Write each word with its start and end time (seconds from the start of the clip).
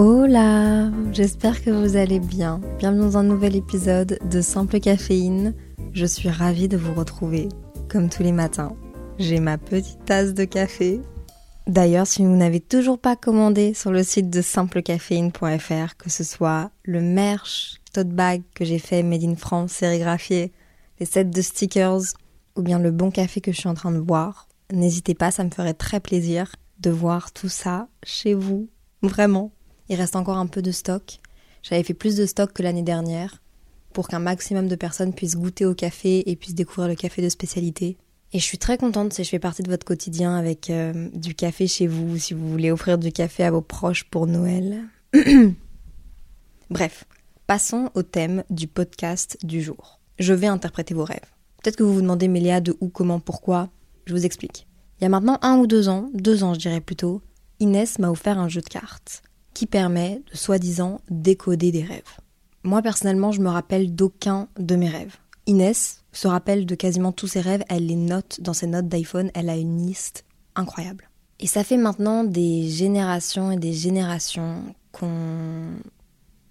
Hola, 0.00 0.92
j'espère 1.10 1.60
que 1.60 1.70
vous 1.70 1.96
allez 1.96 2.20
bien. 2.20 2.60
Bienvenue 2.78 3.00
dans 3.00 3.18
un 3.18 3.24
nouvel 3.24 3.56
épisode 3.56 4.20
de 4.30 4.40
Simple 4.40 4.78
Caféine. 4.78 5.54
Je 5.92 6.06
suis 6.06 6.28
ravie 6.28 6.68
de 6.68 6.76
vous 6.76 6.94
retrouver, 6.94 7.48
comme 7.88 8.08
tous 8.08 8.22
les 8.22 8.30
matins. 8.30 8.76
J'ai 9.18 9.40
ma 9.40 9.58
petite 9.58 10.04
tasse 10.04 10.34
de 10.34 10.44
café. 10.44 11.00
D'ailleurs, 11.66 12.06
si 12.06 12.24
vous 12.24 12.36
n'avez 12.36 12.60
toujours 12.60 13.00
pas 13.00 13.16
commandé 13.16 13.74
sur 13.74 13.90
le 13.90 14.04
site 14.04 14.30
de 14.30 14.40
simplecaféine.fr, 14.40 15.96
que 15.98 16.10
ce 16.10 16.22
soit 16.22 16.70
le 16.84 17.00
merch, 17.00 17.80
tote 17.92 18.10
bag 18.10 18.42
que 18.54 18.64
j'ai 18.64 18.78
fait 18.78 19.02
made 19.02 19.24
in 19.24 19.34
France 19.34 19.72
sérigraphié, 19.72 20.52
les 21.00 21.06
sets 21.06 21.24
de 21.24 21.42
stickers 21.42 22.02
ou 22.54 22.62
bien 22.62 22.78
le 22.78 22.92
bon 22.92 23.10
café 23.10 23.40
que 23.40 23.50
je 23.50 23.58
suis 23.58 23.68
en 23.68 23.74
train 23.74 23.90
de 23.90 23.98
boire, 23.98 24.46
n'hésitez 24.72 25.16
pas, 25.16 25.32
ça 25.32 25.42
me 25.42 25.50
ferait 25.50 25.74
très 25.74 25.98
plaisir 25.98 26.54
de 26.78 26.90
voir 26.90 27.32
tout 27.32 27.48
ça 27.48 27.88
chez 28.04 28.34
vous. 28.34 28.68
Vraiment, 29.02 29.52
il 29.88 29.96
reste 29.96 30.16
encore 30.16 30.38
un 30.38 30.46
peu 30.46 30.62
de 30.62 30.70
stock. 30.70 31.20
J'avais 31.62 31.82
fait 31.82 31.94
plus 31.94 32.16
de 32.16 32.26
stock 32.26 32.52
que 32.52 32.62
l'année 32.62 32.82
dernière 32.82 33.42
pour 33.92 34.08
qu'un 34.08 34.18
maximum 34.18 34.68
de 34.68 34.76
personnes 34.76 35.12
puissent 35.12 35.36
goûter 35.36 35.64
au 35.64 35.74
café 35.74 36.30
et 36.30 36.36
puissent 36.36 36.54
découvrir 36.54 36.88
le 36.88 36.94
café 36.94 37.22
de 37.22 37.28
spécialité. 37.28 37.96
Et 38.32 38.38
je 38.38 38.44
suis 38.44 38.58
très 38.58 38.76
contente 38.76 39.12
si 39.12 39.24
je 39.24 39.28
fais 39.28 39.38
partie 39.38 39.62
de 39.62 39.70
votre 39.70 39.86
quotidien 39.86 40.36
avec 40.36 40.68
euh, 40.68 41.08
du 41.14 41.34
café 41.34 41.66
chez 41.66 41.86
vous, 41.86 42.18
si 42.18 42.34
vous 42.34 42.48
voulez 42.48 42.70
offrir 42.70 42.98
du 42.98 43.10
café 43.10 43.44
à 43.44 43.50
vos 43.50 43.62
proches 43.62 44.04
pour 44.04 44.26
Noël. 44.26 44.84
Bref, 46.70 47.04
passons 47.46 47.90
au 47.94 48.02
thème 48.02 48.44
du 48.50 48.68
podcast 48.68 49.38
du 49.42 49.62
jour. 49.62 50.00
Je 50.18 50.34
vais 50.34 50.46
interpréter 50.46 50.92
vos 50.92 51.04
rêves. 51.04 51.32
Peut-être 51.62 51.76
que 51.76 51.82
vous 51.82 51.94
vous 51.94 52.02
demandez, 52.02 52.28
Mélia, 52.28 52.60
de 52.60 52.76
où, 52.80 52.88
comment, 52.88 53.20
pourquoi. 53.20 53.70
Je 54.04 54.12
vous 54.12 54.26
explique. 54.26 54.66
Il 55.00 55.04
y 55.04 55.06
a 55.06 55.10
maintenant 55.10 55.38
un 55.42 55.56
ou 55.56 55.66
deux 55.66 55.88
ans, 55.88 56.10
deux 56.12 56.44
ans 56.44 56.54
je 56.54 56.58
dirais 56.58 56.80
plutôt, 56.80 57.22
Inès 57.60 57.98
m'a 57.98 58.10
offert 58.10 58.38
un 58.38 58.48
jeu 58.48 58.60
de 58.60 58.68
cartes 58.68 59.22
qui 59.58 59.66
permet 59.66 60.22
de 60.30 60.36
soi-disant 60.36 61.00
décoder 61.10 61.72
des 61.72 61.82
rêves. 61.82 62.20
Moi 62.62 62.80
personnellement, 62.80 63.32
je 63.32 63.40
me 63.40 63.48
rappelle 63.48 63.92
d'aucun 63.92 64.46
de 64.56 64.76
mes 64.76 64.88
rêves. 64.88 65.16
Inès 65.46 66.04
se 66.12 66.28
rappelle 66.28 66.64
de 66.64 66.76
quasiment 66.76 67.10
tous 67.10 67.26
ses 67.26 67.40
rêves, 67.40 67.64
elle 67.68 67.86
les 67.86 67.96
note 67.96 68.40
dans 68.40 68.52
ses 68.52 68.68
notes 68.68 68.86
d'iPhone, 68.86 69.32
elle 69.34 69.50
a 69.50 69.56
une 69.56 69.84
liste 69.84 70.24
incroyable. 70.54 71.10
Et 71.40 71.48
ça 71.48 71.64
fait 71.64 71.76
maintenant 71.76 72.22
des 72.22 72.68
générations 72.68 73.50
et 73.50 73.56
des 73.56 73.72
générations 73.72 74.62
qu'on 74.92 75.72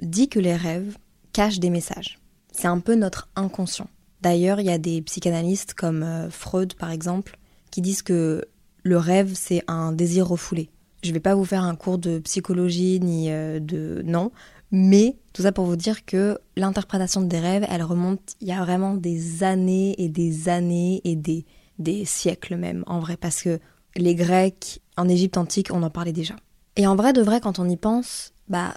dit 0.02 0.28
que 0.28 0.40
les 0.40 0.58
rêves 0.58 0.98
cachent 1.32 1.62
des 1.62 1.70
messages. 1.70 2.20
C'est 2.52 2.68
un 2.68 2.82
peu 2.82 2.96
notre 2.96 3.30
inconscient. 3.38 3.88
D'ailleurs, 4.20 4.60
il 4.60 4.66
y 4.66 4.70
a 4.70 4.78
des 4.78 5.02
psychanalystes 5.02 5.76
comme 5.76 6.04
euh, 6.04 6.30
Freud 6.30 6.74
par 6.74 6.92
exemple 6.92 7.40
qui 7.72 7.80
disent 7.80 8.02
que 8.02 8.44
le 8.84 8.98
rêve 8.98 9.32
c'est 9.34 9.64
un 9.70 9.94
désir 9.94 10.28
refoulé. 10.28 10.70
Je 11.08 11.14
vais 11.14 11.22
pas 11.22 11.36
vous 11.36 11.46
faire 11.46 11.64
un 11.64 11.76
cours 11.76 11.98
de 11.98 12.20
psychologie 12.20 13.00
ni 13.00 13.32
euh, 13.32 13.62
de 13.62 14.02
non, 14.04 14.32
mais 14.72 15.16
tout 15.32 15.44
ça 15.44 15.54
pour 15.54 15.64
vous 15.64 15.78
dire 15.78 16.04
que 16.04 16.38
l'interprétation 16.58 17.22
des 17.22 17.40
rêves, 17.40 17.66
elle 17.70 17.84
remonte 17.84 18.36
il 18.42 18.50
y 18.50 18.52
a 18.52 18.62
vraiment 18.62 18.94
des 18.94 19.42
années 19.44 19.96
et 19.98 20.10
des 20.10 20.50
années 20.50 21.00
et 21.06 21.16
des 21.16 21.46
des 21.80 22.04
siècles 22.04 22.58
même 22.58 22.84
en 22.88 23.00
vrai 23.00 23.16
parce 23.16 23.42
que 23.42 23.60
les 23.96 24.16
Grecs 24.16 24.82
en 24.98 25.08
Égypte 25.08 25.38
antique, 25.38 25.70
on 25.72 25.82
en 25.82 25.90
parlait 25.90 26.12
déjà. 26.12 26.36
Et 26.76 26.86
en 26.88 26.98
vrai 26.98 27.14
de 27.14 27.22
vrai 27.22 27.40
quand 27.40 27.58
on 27.58 27.70
y 27.70 27.78
pense, 27.78 28.34
bah 28.50 28.74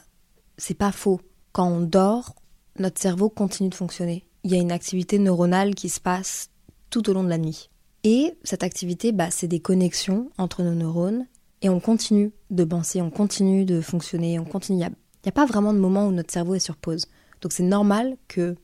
c'est 0.57 0.75
pas 0.75 0.93
faux. 0.93 1.21
Quand 1.51 1.67
on 1.67 1.81
dort, 1.81 2.37
notre 2.79 3.01
cerveau 3.01 3.29
continue 3.29 3.71
de 3.71 3.75
fonctionner. 3.75 4.25
Il 4.45 4.53
y 4.53 4.55
a 4.55 4.61
une 4.61 4.71
activité 4.71 5.19
neuronale 5.19 5.75
qui 5.75 5.89
se 5.89 5.99
passe 5.99 6.51
tout 6.91 7.11
au 7.11 7.13
long 7.13 7.25
de 7.25 7.29
la 7.29 7.39
nuit. 7.39 7.71
Et 8.05 8.39
cette 8.45 8.63
activité, 8.63 9.13
bah, 9.13 9.31
c'est 9.31 9.49
des 9.49 9.61
connexions 9.61 10.31
entre 10.39 10.63
nos 10.63 10.75
neurones 10.75 11.27
et 11.63 11.69
on 11.69 11.81
continue 11.81 12.33
de 12.51 12.65
penser, 12.65 13.01
on 13.01 13.11
continue 13.11 13.65
de 13.65 13.81
fonctionner, 13.81 14.39
on 14.39 14.45
continue. 14.45 14.79
Il 14.79 14.89
n'y 15.25 15.29
a, 15.29 15.33
pas 15.33 15.47
vraiment 15.47 15.75
de 15.75 15.79
moment 15.79 16.07
où 16.07 16.13
notre 16.13 16.33
cerveau 16.33 16.55
est 16.55 16.61
sur 16.61 16.77
pause. 16.77 17.07
Donc 17.43 17.53
c'est 17.53 17.63
normal 17.63 18.17
que 18.29 18.57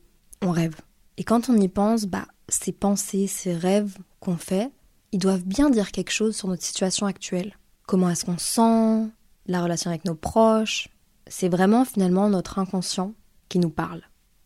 on 0.43 0.51
rêve. 0.51 0.77
Et 1.17 1.25
quand 1.25 1.49
on 1.49 1.57
y 1.57 1.69
pense, 1.69 2.07
bah, 2.07 2.27
ces 2.49 2.73
pensées, 2.73 3.27
ces 3.27 3.55
rêves 3.55 3.97
qu'on 4.21 4.37
fait, 4.37 4.71
ils 5.13 5.19
doivent 5.19 5.45
bien 5.45 5.71
dire 5.71 5.93
quelque 5.93 6.11
chose 6.11 6.37
sur 6.37 6.49
notre 6.49 6.63
situation 6.63 7.07
actuelle. 7.07 7.57
Comment 7.87 8.11
est-ce 8.11 8.25
qu'on 8.25 8.39
sent, 8.39 9.11
la 9.47 9.63
relation 9.63 9.91
avec 9.91 10.05
nos 10.05 10.15
proches. 10.15 10.89
C'est 11.27 11.49
vraiment 11.49 11.85
finalement 11.85 12.29
notre 12.29 12.59
inconscient 12.59 13.15
qui 13.49 13.59
nous 13.59 13.71
parle. 13.71 14.03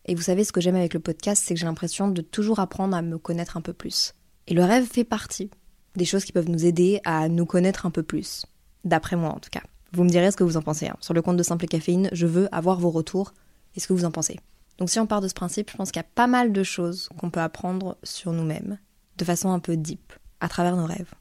Et 0.07 0.15
vous 0.15 0.23
savez, 0.23 0.45
ce 0.45 0.53
que 0.53 0.61
j'aime 0.61 0.77
avec 0.77 0.95
le 0.95 1.01
podcast, 1.01 1.43
c'est 1.45 1.55
que 1.55 1.61
j'ai 1.61 1.67
l'impression 1.67 2.09
de 2.09 2.23
toujours 2.23 2.61
apprendre 2.61 2.97
à 2.97 3.03
me 3.03 3.19
connaître 3.19 3.57
un 3.57 3.61
peu 3.61 3.73
plus. 3.73 4.15
Et 4.47 4.55
le 4.55 4.65
rêve 4.65 4.87
fait 4.87 5.05
partie 5.05 5.51
des 5.97 6.05
choses 6.05 6.25
qui 6.25 6.33
peuvent 6.33 6.49
nous 6.49 6.65
aider 6.65 7.01
à 7.05 7.29
nous 7.29 7.47
connaître 7.47 7.87
un 7.87 7.91
peu 7.91 8.03
plus. 8.03 8.47
D'après 8.85 9.17
moi, 9.17 9.31
en 9.31 9.39
tout 9.39 9.51
cas. 9.51 9.63
Vous 9.93 10.05
me 10.05 10.09
direz 10.09 10.31
ce 10.31 10.37
que 10.37 10.45
vous 10.45 10.57
en 10.57 10.63
pensez. 10.63 10.89
Hein. 10.89 10.97
Sur 11.01 11.15
le 11.15 11.23
compte 11.23 11.37
de 11.37 11.43
Simple 11.43 11.67
Caféine, 11.67 12.09
je 12.13 12.27
veux 12.27 12.49
avoir 12.53 12.79
vos 12.79 12.91
retours 12.91 13.33
et 13.75 13.81
ce 13.81 13.89
que 13.89 13.93
vous 13.93 14.05
en 14.05 14.11
pensez. 14.11 14.39
Donc 14.79 14.89
si 14.89 14.99
on 14.99 15.07
part 15.07 15.21
de 15.21 15.29
ce 15.29 15.35
principe, 15.35 15.71
je 15.71 15.77
pense 15.77 15.91
qu'il 15.91 16.01
y 16.01 16.05
a 16.05 16.09
pas 16.15 16.27
mal 16.27 16.53
de 16.53 16.63
choses 16.63 17.09
qu'on 17.19 17.31
peut 17.31 17.41
apprendre 17.41 17.99
sur 18.03 18.33
nous-mêmes, 18.33 18.79
de 19.19 19.25
façon 19.25 19.51
un 19.51 19.59
peu 19.59 19.77
deep, 19.77 20.13
à 20.41 20.49
travers 20.49 20.77
nos 20.77 20.87
rêves. 20.87 21.13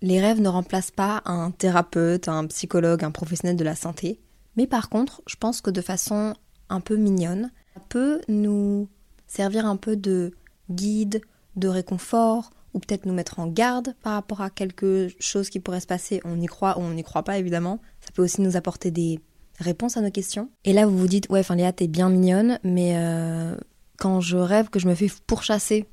Les 0.00 0.20
rêves 0.20 0.40
ne 0.40 0.48
remplacent 0.48 0.90
pas 0.90 1.22
un 1.26 1.50
thérapeute, 1.50 2.28
un 2.28 2.46
psychologue, 2.46 3.04
un 3.04 3.10
professionnel 3.10 3.56
de 3.56 3.64
la 3.64 3.76
santé, 3.76 4.18
mais 4.56 4.66
par 4.66 4.88
contre, 4.88 5.22
je 5.26 5.36
pense 5.36 5.60
que 5.60 5.70
de 5.70 5.82
façon 5.82 6.34
un 6.70 6.80
peu 6.80 6.96
mignonne, 6.96 7.50
ça 7.74 7.82
peut 7.88 8.20
nous 8.28 8.88
servir 9.26 9.66
un 9.66 9.76
peu 9.76 9.94
de 9.94 10.32
guide, 10.70 11.20
de 11.56 11.68
réconfort, 11.68 12.50
ou 12.74 12.78
peut-être 12.78 13.06
nous 13.06 13.14
mettre 13.14 13.38
en 13.38 13.46
garde 13.46 13.94
par 14.02 14.14
rapport 14.14 14.40
à 14.40 14.50
quelque 14.50 15.08
chose 15.18 15.50
qui 15.50 15.60
pourrait 15.60 15.80
se 15.80 15.86
passer. 15.86 16.20
On 16.24 16.40
y 16.40 16.46
croit 16.46 16.78
ou 16.78 16.82
on 16.82 16.90
n'y 16.90 17.02
croit 17.02 17.22
pas, 17.22 17.38
évidemment. 17.38 17.80
Ça 18.00 18.10
peut 18.14 18.22
aussi 18.22 18.40
nous 18.40 18.56
apporter 18.56 18.90
des 18.90 19.20
réponses 19.58 19.96
à 19.96 20.00
nos 20.00 20.10
questions. 20.10 20.50
Et 20.64 20.72
là, 20.72 20.86
vous 20.86 20.96
vous 20.96 21.08
dites, 21.08 21.28
ouais, 21.30 21.40
enfin 21.40 21.54
Léa, 21.54 21.72
t'es 21.72 21.86
bien 21.86 22.08
mignonne, 22.08 22.58
mais 22.64 22.96
euh, 22.96 23.56
quand 23.98 24.20
je 24.20 24.36
rêve 24.36 24.70
que 24.70 24.78
je 24.78 24.88
me 24.88 24.94
fais 24.94 25.10
pourchasser 25.26 25.86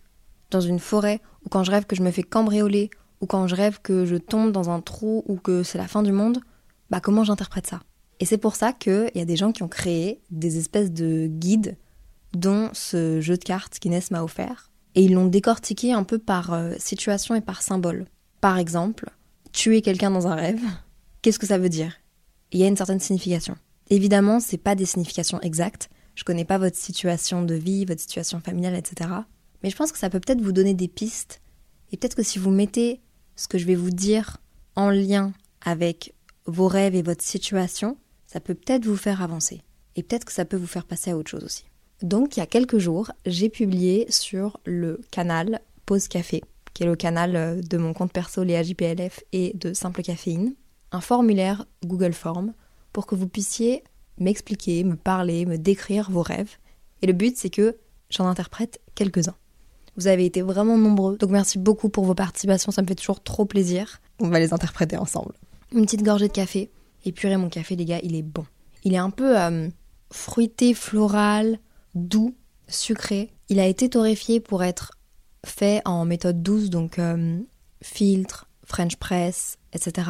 dans 0.51 0.61
une 0.61 0.79
forêt, 0.79 1.21
ou 1.45 1.49
quand 1.49 1.63
je 1.63 1.71
rêve 1.71 1.85
que 1.85 1.95
je 1.95 2.01
me 2.01 2.11
fais 2.11 2.23
cambrioler, 2.23 2.89
ou 3.21 3.25
quand 3.25 3.47
je 3.47 3.55
rêve 3.55 3.79
que 3.81 4.05
je 4.05 4.15
tombe 4.15 4.51
dans 4.51 4.69
un 4.69 4.81
trou 4.81 5.23
ou 5.27 5.35
que 5.35 5.63
c'est 5.63 5.77
la 5.77 5.87
fin 5.87 6.03
du 6.03 6.11
monde, 6.11 6.39
bah 6.89 7.01
comment 7.01 7.23
j'interprète 7.23 7.67
ça? 7.67 7.81
Et 8.19 8.25
c'est 8.25 8.37
pour 8.37 8.55
ça 8.55 8.73
qu'il 8.73 9.11
y 9.15 9.21
a 9.21 9.25
des 9.25 9.35
gens 9.35 9.51
qui 9.51 9.63
ont 9.63 9.67
créé 9.67 10.21
des 10.31 10.57
espèces 10.57 10.91
de 10.91 11.27
guides, 11.27 11.77
dont 12.33 12.69
ce 12.73 13.21
jeu 13.21 13.37
de 13.37 13.43
cartes 13.43 13.79
qu'Inès 13.79 14.11
m'a 14.11 14.23
offert, 14.23 14.71
et 14.95 15.03
ils 15.03 15.13
l'ont 15.13 15.27
décortiqué 15.27 15.93
un 15.93 16.03
peu 16.03 16.19
par 16.19 16.53
euh, 16.53 16.73
situation 16.77 17.35
et 17.35 17.41
par 17.41 17.61
symbole. 17.61 18.05
Par 18.41 18.57
exemple, 18.57 19.09
tuer 19.51 19.81
quelqu'un 19.81 20.11
dans 20.11 20.27
un 20.27 20.35
rêve, 20.35 20.61
qu'est-ce 21.21 21.39
que 21.39 21.47
ça 21.47 21.57
veut 21.57 21.69
dire? 21.69 21.93
Il 22.51 22.59
y 22.59 22.63
a 22.63 22.67
une 22.67 22.77
certaine 22.77 22.99
signification. 22.99 23.55
Évidemment, 23.89 24.39
c'est 24.39 24.57
pas 24.57 24.75
des 24.75 24.85
significations 24.85 25.41
exactes. 25.41 25.89
Je 26.15 26.23
connais 26.23 26.45
pas 26.45 26.57
votre 26.57 26.77
situation 26.77 27.43
de 27.43 27.55
vie, 27.55 27.85
votre 27.85 28.01
situation 28.01 28.39
familiale, 28.39 28.75
etc. 28.75 29.09
Mais 29.63 29.69
je 29.69 29.75
pense 29.75 29.91
que 29.91 29.97
ça 29.97 30.09
peut 30.09 30.19
peut-être 30.19 30.41
vous 30.41 30.51
donner 30.51 30.73
des 30.73 30.87
pistes. 30.87 31.41
Et 31.91 31.97
peut-être 31.97 32.15
que 32.15 32.23
si 32.23 32.39
vous 32.39 32.51
mettez 32.51 33.01
ce 33.35 33.47
que 33.47 33.57
je 33.57 33.65
vais 33.65 33.75
vous 33.75 33.91
dire 33.91 34.37
en 34.75 34.89
lien 34.89 35.33
avec 35.61 36.13
vos 36.45 36.67
rêves 36.67 36.95
et 36.95 37.01
votre 37.01 37.23
situation, 37.23 37.97
ça 38.27 38.39
peut 38.39 38.53
peut-être 38.53 38.85
vous 38.85 38.97
faire 38.97 39.21
avancer. 39.21 39.61
Et 39.95 40.03
peut-être 40.03 40.25
que 40.25 40.33
ça 40.33 40.45
peut 40.45 40.57
vous 40.57 40.67
faire 40.67 40.85
passer 40.85 41.11
à 41.11 41.17
autre 41.17 41.31
chose 41.31 41.43
aussi. 41.43 41.65
Donc 42.01 42.37
il 42.37 42.39
y 42.39 42.43
a 42.43 42.47
quelques 42.47 42.77
jours, 42.77 43.11
j'ai 43.25 43.49
publié 43.49 44.05
sur 44.09 44.59
le 44.65 45.01
canal 45.11 45.59
Pause 45.85 46.07
Café, 46.07 46.41
qui 46.73 46.83
est 46.83 46.85
le 46.85 46.95
canal 46.95 47.35
euh, 47.35 47.61
de 47.61 47.77
mon 47.77 47.93
compte 47.93 48.13
perso 48.13 48.43
Léa 48.43 48.63
JPLF 48.63 49.23
et 49.33 49.51
de 49.55 49.73
Simple 49.73 50.01
Caféine, 50.01 50.53
un 50.91 51.01
formulaire 51.01 51.65
Google 51.83 52.13
Form 52.13 52.53
pour 52.93 53.05
que 53.05 53.15
vous 53.15 53.27
puissiez 53.27 53.83
m'expliquer, 54.17 54.83
me 54.83 54.95
parler, 54.95 55.45
me 55.45 55.57
décrire 55.57 56.09
vos 56.09 56.21
rêves. 56.21 56.57
Et 57.01 57.07
le 57.07 57.13
but, 57.13 57.37
c'est 57.37 57.49
que 57.49 57.77
j'en 58.09 58.27
interprète 58.27 58.79
quelques-uns. 58.95 59.35
Vous 59.95 60.07
avez 60.07 60.25
été 60.25 60.41
vraiment 60.41 60.77
nombreux, 60.77 61.17
donc 61.17 61.29
merci 61.31 61.57
beaucoup 61.57 61.89
pour 61.89 62.05
vos 62.05 62.15
participations, 62.15 62.71
ça 62.71 62.81
me 62.81 62.87
fait 62.87 62.95
toujours 62.95 63.21
trop 63.21 63.45
plaisir. 63.45 63.99
On 64.19 64.29
va 64.29 64.39
les 64.39 64.53
interpréter 64.53 64.97
ensemble. 64.97 65.33
Une 65.73 65.83
petite 65.85 66.03
gorgée 66.03 66.27
de 66.27 66.33
café. 66.33 66.69
Et 67.05 67.11
purée, 67.11 67.37
mon 67.37 67.49
café, 67.49 67.75
les 67.75 67.85
gars, 67.85 67.99
il 68.03 68.15
est 68.15 68.21
bon. 68.21 68.45
Il 68.83 68.93
est 68.93 68.97
un 68.97 69.09
peu 69.09 69.39
euh, 69.39 69.69
fruité, 70.11 70.73
floral, 70.73 71.59
doux. 72.07 72.35
sucré. 72.67 73.31
Il 73.49 73.59
a 73.59 73.65
été 73.65 73.89
torréfié 73.89 74.39
pour 74.39 74.63
être 74.63 74.91
fait 75.45 75.81
en 75.85 76.05
méthode 76.05 76.43
douce, 76.43 76.69
donc 76.69 76.99
euh, 76.99 77.39
filtre, 77.81 78.47
French 78.63 78.97
press, 78.97 79.57
etc. 79.73 80.09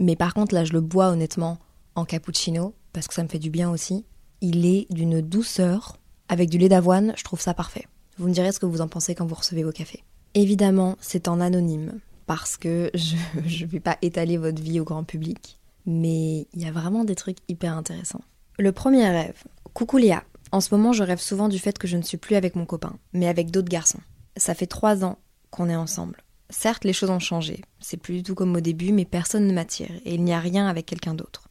Mais 0.00 0.16
par 0.16 0.34
contre, 0.34 0.54
là, 0.54 0.64
je 0.64 0.72
le 0.72 0.80
bois 0.80 1.08
honnêtement 1.08 1.58
en 1.94 2.04
cappuccino, 2.04 2.74
parce 2.92 3.08
que 3.08 3.14
ça 3.14 3.22
me 3.22 3.28
fait 3.28 3.38
du 3.38 3.50
bien 3.50 3.70
aussi. 3.70 4.04
Il 4.40 4.66
est 4.66 4.86
d'une 4.90 5.20
douceur. 5.20 5.98
Avec 6.28 6.50
du 6.50 6.58
lait 6.58 6.68
d'avoine, 6.68 7.12
je 7.16 7.24
trouve 7.24 7.40
ça 7.40 7.54
parfait. 7.54 7.86
Vous 8.18 8.28
me 8.28 8.32
direz 8.32 8.52
ce 8.52 8.58
que 8.58 8.66
vous 8.66 8.80
en 8.80 8.88
pensez 8.88 9.14
quand 9.14 9.26
vous 9.26 9.34
recevez 9.34 9.62
vos 9.62 9.72
cafés. 9.72 10.02
Évidemment, 10.34 10.96
c'est 11.00 11.28
en 11.28 11.40
anonyme, 11.40 12.00
parce 12.26 12.56
que 12.56 12.90
je 12.94 13.16
ne 13.64 13.66
vais 13.66 13.80
pas 13.80 13.98
étaler 14.02 14.36
votre 14.36 14.62
vie 14.62 14.80
au 14.80 14.84
grand 14.84 15.04
public. 15.04 15.58
Mais 15.86 16.46
il 16.52 16.62
y 16.62 16.66
a 16.66 16.72
vraiment 16.72 17.04
des 17.04 17.14
trucs 17.14 17.38
hyper 17.48 17.76
intéressants. 17.76 18.22
Le 18.58 18.72
premier 18.72 19.08
rêve. 19.08 19.42
Coucou 19.74 19.98
Léa. 19.98 20.24
En 20.54 20.60
ce 20.60 20.72
moment, 20.72 20.92
je 20.92 21.02
rêve 21.02 21.18
souvent 21.18 21.48
du 21.48 21.58
fait 21.58 21.76
que 21.78 21.88
je 21.88 21.96
ne 21.96 22.02
suis 22.02 22.16
plus 22.16 22.36
avec 22.36 22.54
mon 22.54 22.64
copain, 22.64 22.96
mais 23.12 23.26
avec 23.26 23.50
d'autres 23.50 23.68
garçons. 23.68 23.98
Ça 24.36 24.54
fait 24.54 24.68
trois 24.68 25.04
ans 25.04 25.18
qu'on 25.50 25.68
est 25.68 25.74
ensemble. 25.74 26.22
Certes, 26.48 26.84
les 26.84 26.92
choses 26.92 27.10
ont 27.10 27.18
changé. 27.18 27.64
C'est 27.80 27.96
plus 27.96 28.18
du 28.18 28.22
tout 28.22 28.36
comme 28.36 28.54
au 28.54 28.60
début, 28.60 28.92
mais 28.92 29.04
personne 29.04 29.48
ne 29.48 29.52
m'attire 29.52 29.90
et 30.04 30.14
il 30.14 30.22
n'y 30.22 30.32
a 30.32 30.38
rien 30.38 30.68
avec 30.68 30.86
quelqu'un 30.86 31.14
d'autre. 31.14 31.48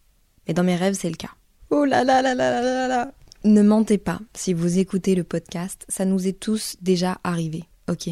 Mais 0.48 0.54
dans 0.54 0.64
mes 0.64 0.78
rêves, 0.78 0.94
c'est 0.94 1.10
le 1.10 1.18
cas. 1.18 1.32
Oh 1.70 1.84
là 1.84 2.06
là 2.06 2.22
là 2.22 2.34
là 2.34 2.50
là 2.50 2.62
là 2.62 2.88
là 2.88 3.12
Ne 3.44 3.62
mentez 3.62 3.98
pas, 3.98 4.22
si 4.34 4.54
vous 4.54 4.80
écoutez 4.80 5.16
le 5.16 5.26
podcast, 5.26 5.86
ça 5.90 6.06
nous 6.06 6.26
est 6.26 6.40
tous 6.40 6.78
déjà 6.82 7.20
arrivé, 7.26 7.66
ok? 7.90 8.08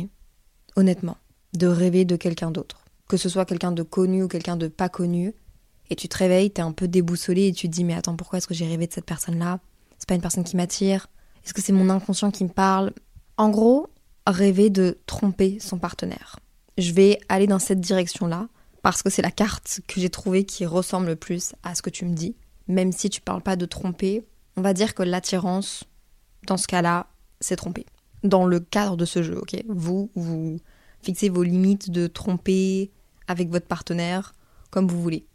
Honnêtement, 0.76 1.16
de 1.54 1.68
rêver 1.68 2.04
de 2.04 2.18
quelqu'un 2.18 2.52
d'autre. 2.52 2.84
Que 3.08 3.16
ce 3.16 3.30
soit 3.30 3.46
quelqu'un 3.46 3.72
de 3.72 3.84
connu 3.84 4.24
ou 4.24 4.28
quelqu'un 4.28 4.58
de 4.58 4.68
pas 4.68 4.90
connu, 4.90 5.36
et 5.90 5.96
tu 5.96 6.10
te 6.10 6.18
réveilles, 6.18 6.52
t'es 6.52 6.62
un 6.62 6.74
peu 6.74 6.90
déboussolé 6.90 7.48
et 7.48 7.54
tu 7.54 7.70
te 7.70 7.74
dis 7.74 7.86
mais 7.86 7.94
attends, 7.94 8.18
pourquoi 8.18 8.40
est-ce 8.40 8.48
que 8.48 8.54
j'ai 8.54 8.68
rêvé 8.68 8.88
de 8.88 8.94
cette 8.94 9.06
personne-là? 9.06 9.62
Une 10.16 10.22
personne 10.22 10.44
qui 10.44 10.56
m'attire 10.56 11.08
Est-ce 11.44 11.54
que 11.54 11.62
c'est 11.62 11.74
mon 11.74 11.90
inconscient 11.90 12.32
qui 12.32 12.44
me 12.44 12.50
parle? 12.50 12.94
En 13.38 13.50
gros, 13.50 13.88
rêver 14.28 14.70
de 14.70 15.00
tromper 15.06 15.60
son 15.60 15.78
partenaire. 15.78 16.40
Je 16.78 16.94
vais 16.94 17.20
aller 17.30 17.48
dans 17.48 17.60
cette 17.60 17.82
direction-là 17.82 18.48
parce 18.82 19.04
que 19.04 19.10
c'est 19.10 19.22
la 19.22 19.32
carte 19.32 19.82
que 19.88 20.00
j'ai 20.02 20.10
trouvée 20.10 20.46
qui 20.46 20.66
ressemble 20.66 21.08
le 21.08 21.16
plus 21.16 21.54
à 21.64 21.76
ce 21.76 21.82
que 21.82 21.90
tu 21.90 22.06
me 22.06 22.14
dis. 22.14 22.36
Même 22.68 22.92
si 22.92 23.10
tu 23.10 23.22
parles 23.22 23.42
pas 23.42 23.56
de 23.56 23.66
tromper, 23.66 24.26
on 24.58 24.62
va 24.62 24.74
dire 24.74 24.96
que 24.96 25.04
l'attirance, 25.04 25.84
dans 26.48 26.58
ce 26.58 26.68
cas-là, 26.68 27.08
c'est 27.40 27.56
tromper. 27.56 27.86
Dans 28.24 28.46
le 28.46 28.60
cadre 28.60 28.98
de 28.98 29.06
ce 29.06 29.24
jeu, 29.24 29.38
ok? 29.38 29.64
Vous, 29.68 30.12
vous 30.16 30.60
fixez 31.02 31.30
vos 31.30 31.44
limites 31.44 31.92
de 31.92 32.08
tromper 32.08 32.92
avec 33.28 33.50
votre 33.50 33.68
partenaire 33.68 34.34
comme 34.70 34.88
vous 34.88 35.02
voulez. 35.02 35.26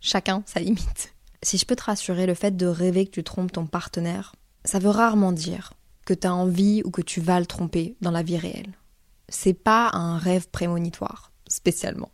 Chacun 0.00 0.42
sa 0.46 0.60
limite. 0.60 1.14
Si 1.42 1.58
je 1.58 1.66
peux 1.66 1.76
te 1.76 1.84
rassurer, 1.84 2.26
le 2.26 2.34
fait 2.34 2.56
de 2.56 2.66
rêver 2.66 3.06
que 3.06 3.10
tu 3.10 3.24
trompes 3.24 3.52
ton 3.52 3.66
partenaire, 3.66 4.34
ça 4.64 4.78
veut 4.78 4.90
rarement 4.90 5.32
dire 5.32 5.72
que 6.04 6.14
tu 6.14 6.26
as 6.26 6.34
envie 6.34 6.82
ou 6.84 6.90
que 6.90 7.02
tu 7.02 7.20
vas 7.20 7.40
le 7.40 7.46
tromper 7.46 7.96
dans 8.00 8.10
la 8.10 8.22
vie 8.22 8.38
réelle. 8.38 8.72
C'est 9.28 9.54
pas 9.54 9.90
un 9.92 10.18
rêve 10.18 10.48
prémonitoire, 10.50 11.32
spécialement. 11.48 12.10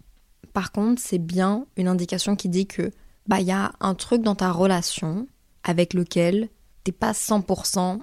Par 0.53 0.73
contre, 0.73 1.01
c'est 1.01 1.19
bien 1.19 1.67
une 1.77 1.89
indication 1.89 2.37
qui 2.37 2.49
dit 2.49 2.67
que 2.67 2.91
bah 3.27 3.41
y 3.41 3.53
a 3.53 3.73
un 3.81 3.95
truc 3.95 4.23
dans 4.23 4.35
ta 4.35 4.51
relation 4.51 5.27
avec 5.63 5.93
lequel 5.93 6.49
t'es 6.85 6.93
pas 6.93 7.13
100% 7.13 8.01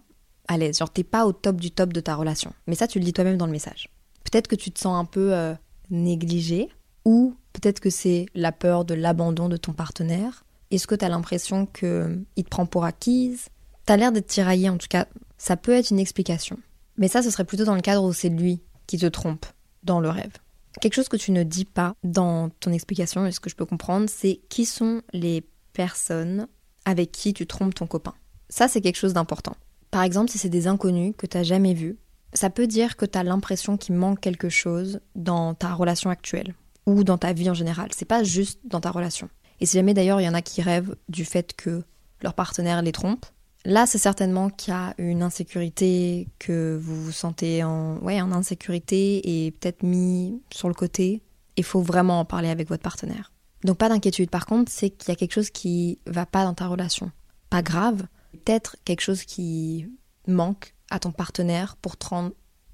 à 0.48 0.58
l'aise, 0.58 0.78
genre 0.78 0.92
t'es 0.92 1.04
pas 1.04 1.26
au 1.26 1.34
top 1.34 1.60
du 1.60 1.72
top 1.72 1.92
de 1.92 2.00
ta 2.00 2.16
relation. 2.16 2.54
Mais 2.68 2.76
ça, 2.76 2.88
tu 2.88 3.00
le 3.00 3.06
dis 3.06 3.14
toi-même 3.14 3.38
dans 3.38 3.48
le 3.48 3.52
message. 3.52 3.90
Peut-être 4.24 4.48
que 4.48 4.56
tu 4.56 4.72
te 4.72 4.80
sens 4.80 4.96
un 4.96 5.06
peu 5.06 5.34
euh, 5.34 5.56
négligé, 5.90 6.70
ou 7.04 7.36
peut-être 7.54 7.80
que 7.80 7.90
c'est 7.90 8.28
la 8.36 8.52
peur 8.52 8.86
de 8.86 8.94
l'abandon 8.94 9.50
de 9.50 9.58
ton 9.58 9.74
partenaire. 9.74 10.45
Est-ce 10.72 10.88
que 10.88 10.96
tu 10.96 11.06
as 11.06 11.10
l'impression 11.10 11.66
qu'il 11.66 12.26
te 12.36 12.50
prend 12.50 12.66
pour 12.66 12.86
acquise? 12.86 13.50
T'as 13.86 13.98
l'air 13.98 14.12
d'être 14.12 14.28
tiraillé 14.28 14.70
en 14.70 14.78
tout 14.78 14.88
cas. 14.90 15.08
Ça 15.38 15.58
peut 15.58 15.74
être 15.74 15.92
une 15.92 16.00
explication. 16.00 16.58
Mais 16.98 17.08
ça, 17.08 17.22
ce 17.22 17.30
serait 17.30 17.46
plutôt 17.46 17.66
dans 17.66 17.76
le 17.76 17.82
cadre 17.82 18.04
où 18.04 18.14
c'est 18.14 18.30
lui 18.30 18.62
qui 18.88 18.98
te 18.98 19.06
trompe 19.06 19.46
dans 19.84 20.00
le 20.00 20.10
rêve. 20.10 20.34
Quelque 20.82 20.94
chose 20.94 21.10
que 21.10 21.18
tu 21.18 21.32
ne 21.32 21.44
dis 21.44 21.66
pas 21.66 21.96
dans 22.04 22.50
ton 22.50 22.72
explication, 22.72 23.26
et 23.26 23.32
ce 23.32 23.40
que 23.40 23.50
je 23.50 23.56
peux 23.56 23.66
comprendre, 23.66 24.10
c'est 24.10 24.42
qui 24.50 24.66
sont 24.66 25.02
les 25.14 25.48
personnes 25.74 26.48
avec 26.86 27.12
qui 27.12 27.34
tu 27.34 27.48
trompes 27.48 27.76
ton 27.76 27.88
copain? 27.88 28.14
Ça, 28.50 28.68
c'est 28.68 28.82
quelque 28.82 28.98
chose 28.98 29.14
d'important. 29.14 29.56
Par 29.92 30.04
exemple, 30.04 30.32
si 30.32 30.38
c'est 30.38 30.50
des 30.50 30.68
inconnus 30.68 31.14
que 31.18 31.26
tu 31.26 31.38
n'as 31.38 31.44
jamais 31.44 31.74
vus, 31.74 31.98
ça 32.34 32.50
peut 32.50 32.68
dire 32.68 32.98
que 32.98 33.06
tu 33.06 33.18
as 33.18 33.24
l'impression 33.24 33.78
qu'il 33.78 33.96
manque 33.96 34.20
quelque 34.20 34.50
chose 34.50 35.00
dans 35.16 35.54
ta 35.54 35.74
relation 35.74 36.10
actuelle 36.10 36.54
ou 36.86 37.04
dans 37.04 37.18
ta 37.18 37.34
vie 37.34 37.50
en 37.50 37.54
général. 37.54 37.90
C'est 37.96 38.06
pas 38.06 38.24
juste 38.24 38.60
dans 38.66 38.82
ta 38.82 38.92
relation. 38.92 39.30
Et 39.60 39.66
si 39.66 39.78
jamais 39.78 39.94
d'ailleurs 39.94 40.22
il 40.22 40.26
y 40.26 40.30
en 40.30 40.34
a 40.34 40.42
qui 40.42 40.62
rêvent 40.62 40.96
du 41.10 41.26
fait 41.26 41.56
que 41.56 41.84
leur 42.22 42.34
partenaire 42.34 42.82
les 42.82 42.92
trompe, 42.92 43.26
Là, 43.68 43.88
c'est 43.88 43.98
certainement 43.98 44.52
qu'il 44.52 44.74
y 44.74 44.78
a 44.78 44.94
une 45.00 45.24
insécurité, 45.24 46.28
que 46.38 46.80
vous 46.80 47.04
vous 47.04 47.12
sentez 47.12 47.64
en, 47.64 47.98
ouais, 47.98 48.22
en 48.22 48.32
insécurité 48.32 49.46
et 49.46 49.52
peut-être 49.52 49.82
mis 49.82 50.40
sur 50.52 50.68
le 50.68 50.76
côté. 50.76 51.24
Il 51.58 51.64
faut 51.64 51.82
vraiment 51.82 52.20
en 52.20 52.26
parler 52.26 52.50
avec 52.50 52.70
votre 52.70 52.84
partenaire. 52.84 53.32
Donc 53.64 53.80
pas 53.80 53.90
d'inquiétude. 53.90 54.30
Par 54.30 54.46
contre, 54.46 54.72
c'est 54.72 54.92
qu'il 54.92 55.10
y 55.10 55.12
a 55.12 55.16
quelque 55.16 55.34
chose 55.34 55.50
qui 55.50 55.98
va 56.06 56.28
pas 56.28 56.44
dans 56.44 56.54
ta 56.54 56.68
relation. 56.68 57.12
Pas 57.50 57.64
grave, 57.64 58.06
peut-être 58.34 58.76
quelque 58.86 59.02
chose 59.02 59.24
qui 59.24 59.88
manque 60.28 60.76
à 60.92 61.00
ton 61.00 61.12
partenaire 61.12 61.76
pour 61.78 61.98
te 61.98 62.06
rendre 62.06 62.34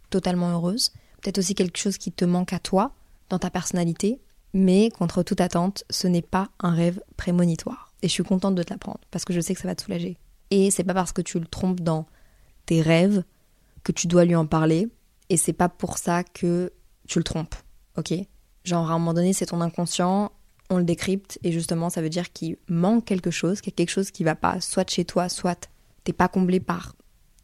totalement 0.10 0.50
heureuse. 0.52 0.92
Peut-être 1.22 1.38
aussi 1.38 1.56
quelque 1.56 1.78
chose 1.78 1.98
qui 1.98 2.12
te 2.12 2.26
manque 2.26 2.52
à 2.52 2.60
toi, 2.60 2.94
dans 3.30 3.40
ta 3.40 3.50
personnalité. 3.50 4.20
Mais 4.54 4.90
contre 4.90 5.24
toute 5.24 5.42
attente, 5.42 5.84
ce 5.90 6.08
n'est 6.08 6.22
pas 6.22 6.50
un 6.60 6.72
rêve 6.72 7.02
prémonitoire. 7.18 7.92
Et 8.02 8.08
je 8.08 8.14
suis 8.14 8.24
contente 8.24 8.56
de 8.56 8.64
te 8.64 8.72
l'apprendre 8.72 9.00
parce 9.12 9.26
que 9.26 9.34
je 9.34 9.40
sais 9.40 9.54
que 9.54 9.62
ça 9.62 9.68
va 9.68 9.76
te 9.76 9.84
soulager. 9.84 10.18
Et 10.50 10.72
c'est 10.72 10.84
pas 10.84 10.94
parce 10.94 11.14
que 11.14 11.22
tu 11.22 11.40
le 11.40 11.46
trompes 11.46 11.80
dans 11.80 12.06
tes 12.66 12.82
rêves 12.82 13.24
que 13.84 13.92
tu 13.92 14.08
dois 14.08 14.26
lui 14.26 14.36
en 14.36 14.46
parler. 14.46 14.90
Et 15.30 15.38
c'est 15.38 15.54
pas 15.54 15.70
pour 15.70 15.98
ça 15.98 16.24
que 16.24 16.74
tu 17.08 17.20
le 17.20 17.24
trompes. 17.24 17.56
Ok? 17.98 18.14
Genre, 18.64 18.92
à 18.92 18.94
un 18.94 19.00
moment 19.00 19.14
donné, 19.14 19.34
c'est 19.34 19.48
ton 19.48 19.62
inconscient, 19.62 20.32
on 20.70 20.78
le 20.78 20.84
décrypte, 20.84 21.40
et 21.44 21.52
justement, 21.52 21.90
ça 21.90 22.02
veut 22.02 22.10
dire 22.10 22.32
qu'il 22.32 22.58
manque 22.70 23.06
quelque 23.06 23.32
chose, 23.32 23.60
qu'il 23.60 23.72
y 23.72 23.76
a 23.76 23.78
quelque 23.78 23.90
chose 23.90 24.12
qui 24.12 24.24
va 24.24 24.36
pas, 24.36 24.62
soit 24.62 24.90
chez 24.90 25.04
toi, 25.04 25.30
soit 25.30 25.70
t'es 26.04 26.14
pas 26.14 26.28
comblé 26.28 26.60
par 26.60 26.96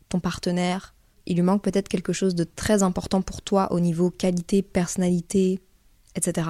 ton 0.10 0.19
partenaire. 0.19 0.95
Il 1.25 1.36
lui 1.36 1.44
manque 1.44 1.63
peut-être 1.63 1.89
quelque 1.89 2.13
chose 2.13 2.36
de 2.36 2.44
très 2.44 2.83
important 2.83 3.21
pour 3.21 3.42
toi 3.42 3.71
au 3.71 3.80
niveau 3.80 4.12
qualité, 4.12 4.62
personnalité, 4.62 5.60
etc. 6.15 6.50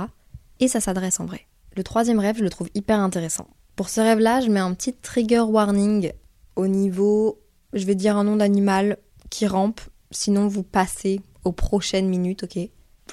Et 0.60 0.68
ça 0.68 0.80
s'adresse 0.80 1.20
en 1.20 1.26
vrai. 1.26 1.48
Le 1.76 1.84
troisième 1.84 2.20
rêve, 2.20 2.38
je 2.38 2.44
le 2.44 2.50
trouve 2.50 2.70
hyper 2.74 3.00
intéressant. 3.00 3.48
Pour 3.76 3.90
ce 3.90 4.02
rêve-là, 4.02 4.42
je 4.42 4.50
mets 4.50 4.60
un 4.60 4.74
petit 4.74 4.94
trigger 4.94 5.42
warning 5.42 6.12
au 6.56 6.68
niveau, 6.68 7.40
je 7.74 7.86
vais 7.86 7.96
dire 7.96 8.18
un 8.18 8.24
nom 8.24 8.36
d'animal 8.36 8.98
qui 9.30 9.46
rampe, 9.46 9.82
sinon 10.10 10.48
vous 10.48 10.64
passez 10.64 11.22
aux 11.44 11.52
prochaines 11.52 12.10
minutes, 12.10 12.44
ok? 12.44 12.58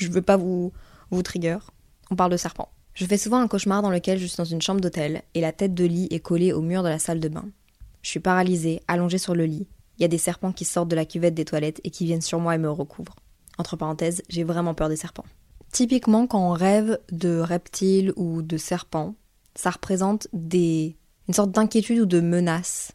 Je 0.01 0.09
veux 0.09 0.23
pas 0.23 0.39
vous, 0.39 0.73
vous 1.11 1.23
trigger. 1.23 1.59
On 2.11 2.17
parle 2.17 2.33
de 2.33 2.37
serpent. 2.37 2.71
Je 2.95 3.05
fais 3.05 3.19
souvent 3.19 3.41
un 3.41 3.49
cauchemar 3.49 3.83
dans 3.83 3.91
lequel 3.91 4.19
je 4.19 4.27
suis 4.27 4.39
dans 4.39 4.45
une 4.45 4.63
chambre 4.63 4.81
d'hôtel 4.81 5.23
et 5.35 5.41
la 5.41 5.53
tête 5.53 5.75
de 5.75 5.85
lit 5.85 6.09
est 6.11 6.21
collée 6.21 6.53
au 6.53 6.63
mur 6.63 6.83
de 6.83 6.89
la 6.89 6.99
salle 6.99 7.21
de 7.21 7.29
bain. 7.29 7.45
Je 8.03 8.09
suis 8.09 8.21
paralysée, 8.21 8.81
allongée 8.89 9.19
sur 9.19 9.35
le 9.35 9.45
lit. 9.45 9.67
Il 9.99 10.03
y 10.03 10.05
a 10.05 10.09
des 10.09 10.19
serpents 10.19 10.53
qui 10.53 10.65
sortent 10.65 10.89
de 10.89 10.97
la 10.97 11.05
cuvette 11.05 11.35
des 11.35 11.45
toilettes 11.45 11.81
et 11.85 11.91
qui 11.91 12.05
viennent 12.05 12.21
sur 12.21 12.41
moi 12.41 12.55
et 12.55 12.59
me 12.59 12.71
recouvrent. 12.71 13.17
Entre 13.59 13.77
parenthèses, 13.77 14.23
j'ai 14.29 14.45
vraiment 14.45 14.75
peur 14.75 14.89
des 14.89 14.97
serpents. 14.97 15.25
Typiquement, 15.75 16.29
quand 16.29 16.39
on 16.39 16.53
rêve 16.53 17.01
de 17.11 17.41
reptiles 17.41 18.13
ou 18.15 18.43
de 18.43 18.57
serpents, 18.57 19.17
ça 19.57 19.71
représente 19.71 20.29
des... 20.33 20.97
une 21.27 21.35
sorte 21.35 21.51
d'inquiétude 21.51 21.99
ou 21.99 22.07
de 22.07 22.21
menace 22.21 22.93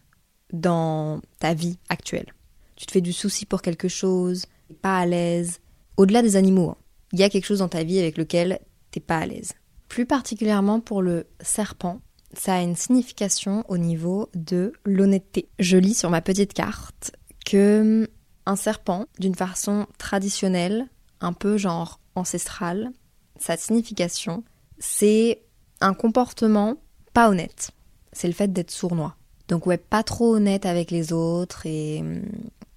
dans 0.53 1.19
ta 1.39 1.53
vie 1.53 1.77
actuelle. 1.89 2.33
Tu 2.77 2.85
te 2.85 2.93
fais 2.93 3.01
du 3.01 3.11
souci 3.11 3.45
pour 3.45 3.61
quelque 3.61 3.89
chose, 3.89 4.45
pas 4.81 4.97
à 4.97 5.05
l'aise. 5.05 5.59
Au-delà 5.97 6.21
des 6.21 6.37
animaux, 6.37 6.69
hein, 6.69 6.77
il 7.11 7.19
y 7.19 7.23
a 7.23 7.29
quelque 7.29 7.43
chose 7.43 7.59
dans 7.59 7.67
ta 7.67 7.83
vie 7.83 7.99
avec 7.99 8.17
lequel 8.17 8.59
t'es 8.91 9.01
pas 9.01 9.17
à 9.17 9.25
l'aise. 9.25 9.51
Plus 9.89 10.05
particulièrement 10.05 10.79
pour 10.79 11.01
le 11.01 11.27
serpent, 11.41 11.99
ça 12.31 12.53
a 12.53 12.61
une 12.61 12.77
signification 12.77 13.65
au 13.67 13.77
niveau 13.77 14.29
de 14.35 14.71
l'honnêteté. 14.85 15.49
Je 15.59 15.75
lis 15.75 15.95
sur 15.95 16.09
ma 16.09 16.21
petite 16.21 16.53
carte 16.53 17.11
que 17.45 17.81
hum, 18.03 18.07
un 18.45 18.55
serpent, 18.55 19.05
d'une 19.19 19.35
façon 19.35 19.85
traditionnelle, 19.97 20.87
un 21.19 21.33
peu 21.33 21.57
genre 21.57 21.99
ancestrale, 22.19 22.91
sa 23.37 23.57
signification, 23.57 24.43
c'est 24.77 25.41
un 25.81 25.93
comportement 25.93 26.77
pas 27.13 27.29
honnête. 27.29 27.71
C'est 28.11 28.27
le 28.27 28.33
fait 28.33 28.51
d'être 28.51 28.71
sournois. 28.71 29.15
Donc 29.47 29.65
ouais, 29.65 29.77
pas 29.77 30.03
trop 30.03 30.35
honnête 30.35 30.65
avec 30.65 30.91
les 30.91 31.11
autres 31.11 31.65
et 31.65 31.99
hum, 31.99 32.21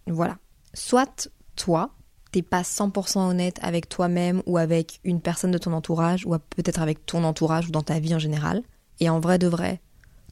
voilà. 0.07 0.39
Soit 0.75 1.29
toi, 1.55 1.91
t'es 2.33 2.43
pas 2.43 2.63
100% 2.63 3.19
honnête 3.29 3.59
avec 3.63 3.89
toi-même 3.89 4.43
ou 4.47 4.57
avec 4.57 5.01
une 5.05 5.21
personne 5.21 5.51
de 5.51 5.59
ton 5.59 5.73
entourage 5.73 6.27
ou 6.27 6.35
peut-être 6.57 6.81
avec 6.81 7.05
ton 7.05 7.25
entourage 7.25 7.69
ou 7.69 7.71
dans 7.71 7.83
ta 7.83 8.01
vie 8.01 8.15
en 8.15 8.19
général. 8.19 8.63
Et 9.01 9.11
en 9.11 9.21
vrai 9.21 9.39
de 9.39 9.47
vrai, 9.47 9.81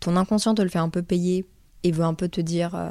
ton 0.00 0.16
inconscient 0.16 0.54
te 0.54 0.62
le 0.62 0.68
fait 0.68 0.78
un 0.78 0.88
peu 0.88 1.02
payer 1.02 1.46
et 1.82 1.92
veut 1.92 2.04
un 2.04 2.14
peu 2.14 2.28
te 2.28 2.40
dire 2.40 2.74
euh, 2.74 2.90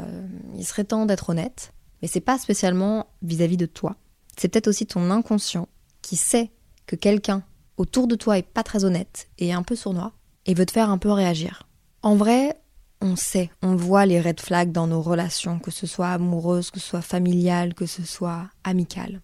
il 0.55 0.65
serait 0.65 0.83
temps 0.83 1.05
d'être 1.05 1.29
honnête. 1.29 1.73
Mais 2.01 2.07
c'est 2.07 2.21
pas 2.21 2.37
spécialement 2.37 3.07
vis-à-vis 3.23 3.57
de 3.57 3.65
toi. 3.65 3.95
C'est 4.37 4.47
peut-être 4.47 4.67
aussi 4.67 4.85
ton 4.85 5.09
inconscient 5.11 5.67
qui 6.01 6.15
sait 6.15 6.51
que 6.85 6.95
quelqu'un 6.95 7.43
autour 7.77 8.07
de 8.07 8.15
toi 8.15 8.37
est 8.37 8.43
pas 8.43 8.63
très 8.63 8.83
honnête 8.83 9.29
et 9.37 9.53
un 9.53 9.63
peu 9.63 9.75
sournois 9.75 10.13
et 10.45 10.53
veut 10.53 10.65
te 10.65 10.71
faire 10.71 10.89
un 10.89 10.97
peu 10.97 11.11
réagir. 11.11 11.67
En 12.01 12.15
vrai, 12.15 12.59
on 13.01 13.15
sait, 13.15 13.49
on 13.61 13.75
voit 13.75 14.05
les 14.05 14.19
red 14.19 14.39
flags 14.39 14.71
dans 14.71 14.87
nos 14.87 15.01
relations, 15.01 15.59
que 15.59 15.71
ce 15.71 15.87
soit 15.87 16.09
amoureuses, 16.09 16.71
que 16.71 16.79
ce 16.79 16.87
soit 16.87 17.01
familiales, 17.01 17.73
que 17.73 17.85
ce 17.85 18.03
soit 18.03 18.49
amicales. 18.63 19.21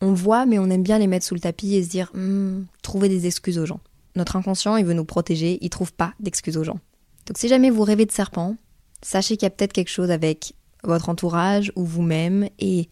On 0.00 0.12
voit, 0.12 0.46
mais 0.46 0.58
on 0.58 0.70
aime 0.70 0.82
bien 0.84 0.98
les 0.98 1.08
mettre 1.08 1.26
sous 1.26 1.34
le 1.34 1.40
tapis 1.40 1.74
et 1.74 1.82
se 1.82 1.88
dire 1.88 2.10
hmm, 2.14 2.64
trouver 2.82 3.08
des 3.08 3.26
excuses 3.26 3.58
aux 3.58 3.66
gens. 3.66 3.80
Notre 4.14 4.36
inconscient, 4.36 4.76
il 4.76 4.84
veut 4.84 4.94
nous 4.94 5.04
protéger, 5.04 5.58
il 5.60 5.70
trouve 5.70 5.92
pas 5.92 6.14
d'excuses 6.20 6.56
aux 6.56 6.64
gens. 6.64 6.78
Donc 7.26 7.38
si 7.38 7.48
jamais 7.48 7.70
vous 7.70 7.82
rêvez 7.82 8.06
de 8.06 8.12
serpent, 8.12 8.56
sachez 9.02 9.36
qu'il 9.36 9.46
y 9.46 9.46
a 9.46 9.50
peut-être 9.50 9.72
quelque 9.72 9.90
chose 9.90 10.10
avec 10.10 10.54
votre 10.84 11.08
entourage 11.08 11.72
ou 11.76 11.84
vous-même 11.84 12.48
et 12.58 12.80
il 12.80 12.88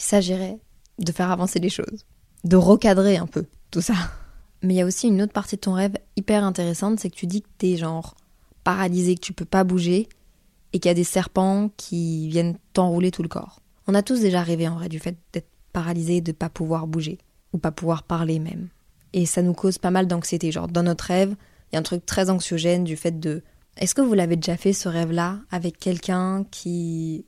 s'agirait 0.00 0.58
de 0.98 1.12
faire 1.12 1.30
avancer 1.30 1.60
les 1.60 1.70
choses, 1.70 2.04
de 2.44 2.56
recadrer 2.56 3.16
un 3.16 3.26
peu 3.26 3.46
tout 3.70 3.80
ça. 3.80 3.94
Mais 4.62 4.74
il 4.74 4.76
y 4.76 4.82
a 4.82 4.86
aussi 4.86 5.08
une 5.08 5.22
autre 5.22 5.32
partie 5.32 5.56
de 5.56 5.60
ton 5.60 5.72
rêve 5.72 5.96
hyper 6.16 6.44
intéressante, 6.44 6.98
c'est 6.98 7.10
que 7.10 7.16
tu 7.16 7.26
dis 7.26 7.42
que 7.42 7.48
t'es 7.58 7.76
genre 7.76 8.16
paralysé, 8.64 9.14
que 9.14 9.20
tu 9.20 9.32
peux 9.32 9.44
pas 9.44 9.64
bouger 9.64 10.08
et 10.72 10.80
qu'il 10.80 10.88
y 10.88 10.92
a 10.92 10.94
des 10.94 11.04
serpents 11.04 11.70
qui 11.76 12.28
viennent 12.28 12.58
t'enrouler 12.72 13.10
tout 13.10 13.22
le 13.22 13.28
corps. 13.28 13.60
On 13.86 13.94
a 13.94 14.02
tous 14.02 14.20
déjà 14.20 14.42
rêvé 14.42 14.68
en 14.68 14.74
vrai 14.74 14.88
du 14.88 14.98
fait 14.98 15.16
d'être 15.32 15.48
paralysé, 15.72 16.20
de 16.20 16.32
pas 16.32 16.48
pouvoir 16.48 16.86
bouger 16.86 17.18
ou 17.52 17.58
pas 17.58 17.70
pouvoir 17.70 18.02
parler 18.02 18.38
même. 18.38 18.68
Et 19.12 19.24
ça 19.26 19.42
nous 19.42 19.54
cause 19.54 19.78
pas 19.78 19.90
mal 19.90 20.06
d'anxiété. 20.06 20.52
Genre 20.52 20.68
dans 20.68 20.82
notre 20.82 21.04
rêve, 21.04 21.34
il 21.70 21.74
y 21.74 21.76
a 21.76 21.80
un 21.80 21.84
truc 21.84 22.04
très 22.04 22.28
anxiogène 22.28 22.84
du 22.84 22.96
fait 22.96 23.18
de 23.18 23.42
est-ce 23.76 23.94
que 23.94 24.02
vous 24.02 24.14
l'avez 24.14 24.36
déjà 24.36 24.56
fait 24.56 24.72
ce 24.72 24.88
rêve-là 24.88 25.38
avec 25.50 25.78
quelqu'un 25.78 26.44
qui 26.50 27.24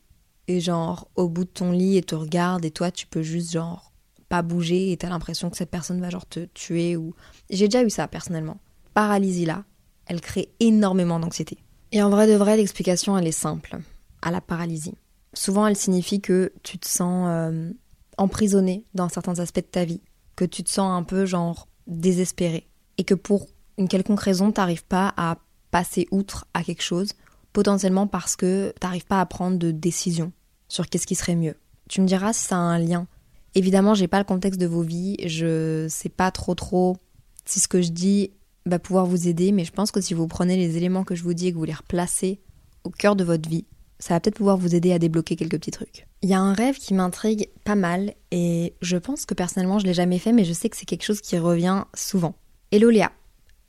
est 0.48 0.60
genre 0.60 1.08
au 1.14 1.28
bout 1.28 1.44
de 1.44 1.50
ton 1.50 1.70
lit 1.70 1.96
et 1.96 2.02
te 2.02 2.16
regarde 2.16 2.64
et 2.64 2.70
toi 2.70 2.90
tu 2.90 3.06
peux 3.06 3.22
juste 3.22 3.52
genre 3.52 3.89
pas 4.30 4.42
bouger 4.42 4.92
et 4.92 4.96
t'as 4.96 5.10
l'impression 5.10 5.50
que 5.50 5.56
cette 5.56 5.70
personne 5.70 6.00
va 6.00 6.08
genre 6.08 6.24
te 6.24 6.46
tuer 6.54 6.96
ou 6.96 7.14
j'ai 7.50 7.66
déjà 7.66 7.82
eu 7.82 7.90
ça 7.90 8.08
personnellement. 8.08 8.58
Paralysie 8.94 9.44
là, 9.44 9.64
elle 10.06 10.20
crée 10.20 10.52
énormément 10.60 11.20
d'anxiété. 11.20 11.58
Et 11.92 12.00
en 12.02 12.08
vrai 12.08 12.28
de 12.28 12.34
vrai, 12.34 12.56
l'explication 12.56 13.18
elle 13.18 13.26
est 13.26 13.32
simple 13.32 13.78
à 14.22 14.30
la 14.30 14.40
paralysie. 14.40 14.94
Souvent 15.34 15.66
elle 15.66 15.76
signifie 15.76 16.20
que 16.20 16.52
tu 16.62 16.78
te 16.78 16.88
sens 16.88 17.26
euh, 17.28 17.72
emprisonné 18.16 18.84
dans 18.94 19.08
certains 19.08 19.40
aspects 19.40 19.56
de 19.56 19.62
ta 19.62 19.84
vie, 19.84 20.00
que 20.36 20.44
tu 20.44 20.62
te 20.62 20.70
sens 20.70 20.96
un 20.96 21.02
peu 21.02 21.26
genre 21.26 21.66
désespéré 21.88 22.68
et 22.98 23.04
que 23.04 23.14
pour 23.14 23.48
une 23.78 23.88
quelconque 23.88 24.20
raison 24.20 24.52
t'arrives 24.52 24.84
pas 24.84 25.12
à 25.16 25.38
passer 25.72 26.06
outre 26.12 26.46
à 26.54 26.62
quelque 26.62 26.82
chose, 26.82 27.14
potentiellement 27.52 28.06
parce 28.06 28.36
que 28.36 28.72
t'arrives 28.78 29.06
pas 29.06 29.20
à 29.20 29.26
prendre 29.26 29.58
de 29.58 29.72
décision 29.72 30.30
sur 30.68 30.88
qu'est-ce 30.88 31.06
qui 31.06 31.16
serait 31.16 31.34
mieux. 31.34 31.56
Tu 31.88 32.00
me 32.00 32.06
diras 32.06 32.32
si 32.32 32.44
ça 32.46 32.56
a 32.56 32.60
un 32.60 32.78
lien. 32.78 33.08
Évidemment, 33.54 33.94
j'ai 33.94 34.08
pas 34.08 34.18
le 34.18 34.24
contexte 34.24 34.60
de 34.60 34.66
vos 34.66 34.82
vies, 34.82 35.16
je 35.26 35.86
sais 35.88 36.08
pas 36.08 36.30
trop 36.30 36.54
trop 36.54 36.96
si 37.44 37.60
ce 37.60 37.68
que 37.68 37.82
je 37.82 37.90
dis 37.90 38.30
va 38.66 38.78
pouvoir 38.78 39.06
vous 39.06 39.26
aider, 39.26 39.50
mais 39.52 39.64
je 39.64 39.72
pense 39.72 39.90
que 39.90 40.00
si 40.00 40.14
vous 40.14 40.28
prenez 40.28 40.56
les 40.56 40.76
éléments 40.76 41.04
que 41.04 41.14
je 41.14 41.22
vous 41.22 41.34
dis 41.34 41.48
et 41.48 41.52
que 41.52 41.56
vous 41.56 41.64
les 41.64 41.72
replacez 41.72 42.40
au 42.84 42.90
cœur 42.90 43.16
de 43.16 43.24
votre 43.24 43.48
vie, 43.48 43.64
ça 43.98 44.14
va 44.14 44.20
peut-être 44.20 44.36
pouvoir 44.36 44.56
vous 44.56 44.74
aider 44.74 44.92
à 44.92 44.98
débloquer 44.98 45.36
quelques 45.36 45.58
petits 45.58 45.70
trucs. 45.70 46.06
Il 46.22 46.28
y 46.28 46.34
a 46.34 46.40
un 46.40 46.52
rêve 46.52 46.76
qui 46.76 46.94
m'intrigue 46.94 47.48
pas 47.64 47.74
mal 47.74 48.14
et 48.30 48.74
je 48.82 48.96
pense 48.96 49.26
que 49.26 49.34
personnellement 49.34 49.78
je 49.78 49.86
l'ai 49.86 49.94
jamais 49.94 50.18
fait, 50.18 50.32
mais 50.32 50.44
je 50.44 50.52
sais 50.52 50.68
que 50.68 50.76
c'est 50.76 50.86
quelque 50.86 51.04
chose 51.04 51.20
qui 51.20 51.36
revient 51.38 51.84
souvent. 51.94 52.34
Hello 52.70 52.88
Léa, 52.90 53.10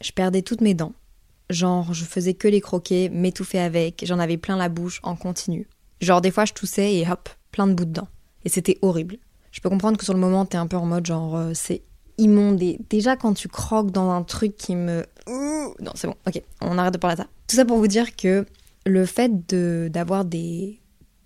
je 0.01 0.11
perdais 0.11 0.41
toutes 0.41 0.61
mes 0.61 0.73
dents 0.73 0.93
Genre, 1.51 1.93
je 1.93 2.05
faisais 2.05 2.33
que 2.33 2.47
les 2.47 2.61
croquer, 2.61 3.09
m'étouffer 3.09 3.59
avec, 3.59 4.05
j'en 4.05 4.19
avais 4.19 4.38
plein 4.38 4.55
la 4.55 4.69
bouche 4.69 5.01
en 5.03 5.17
continu. 5.17 5.67
Genre, 6.00 6.21
des 6.21 6.31
fois, 6.31 6.45
je 6.45 6.53
toussais 6.53 6.95
et 6.95 7.09
hop, 7.09 7.29
plein 7.51 7.67
de 7.67 7.73
bouts 7.73 7.85
de 7.85 7.91
dents. 7.91 8.07
Et 8.45 8.50
c'était 8.50 8.77
horrible. 8.81 9.17
Je 9.51 9.60
peux 9.62 9.70
comprendre 9.70 9.98
que 9.98 10.03
sur 10.03 10.13
le 10.13 10.20
moment, 10.20 10.46
t'es 10.46 10.58
un 10.58 10.67
peu 10.67 10.77
en 10.77 10.86
mode 10.86 11.05
genre, 11.05 11.36
euh, 11.36 11.51
c'est 11.53 11.84
immonde. 12.17 12.62
déjà, 12.89 13.15
quand 13.15 13.34
tu 13.34 13.48
croques 13.48 13.91
dans 13.91 14.12
un 14.12 14.24
truc 14.24 14.55
qui 14.55 14.75
me. 14.75 15.05
Non, 15.27 15.91
c'est 15.96 16.08
bon, 16.08 16.15
ok, 16.27 16.41
on 16.62 16.77
arrête 16.77 16.93
de 16.93 16.98
parler 16.98 17.15
de 17.15 17.22
ça. 17.22 17.27
Tout 17.48 17.55
ça 17.55 17.65
pour 17.65 17.77
vous 17.77 17.88
dire 17.88 18.15
que 18.15 18.46
le 18.86 19.05
fait 19.05 19.48
de, 19.48 19.89
d'avoir 19.91 20.25
des, 20.25 20.79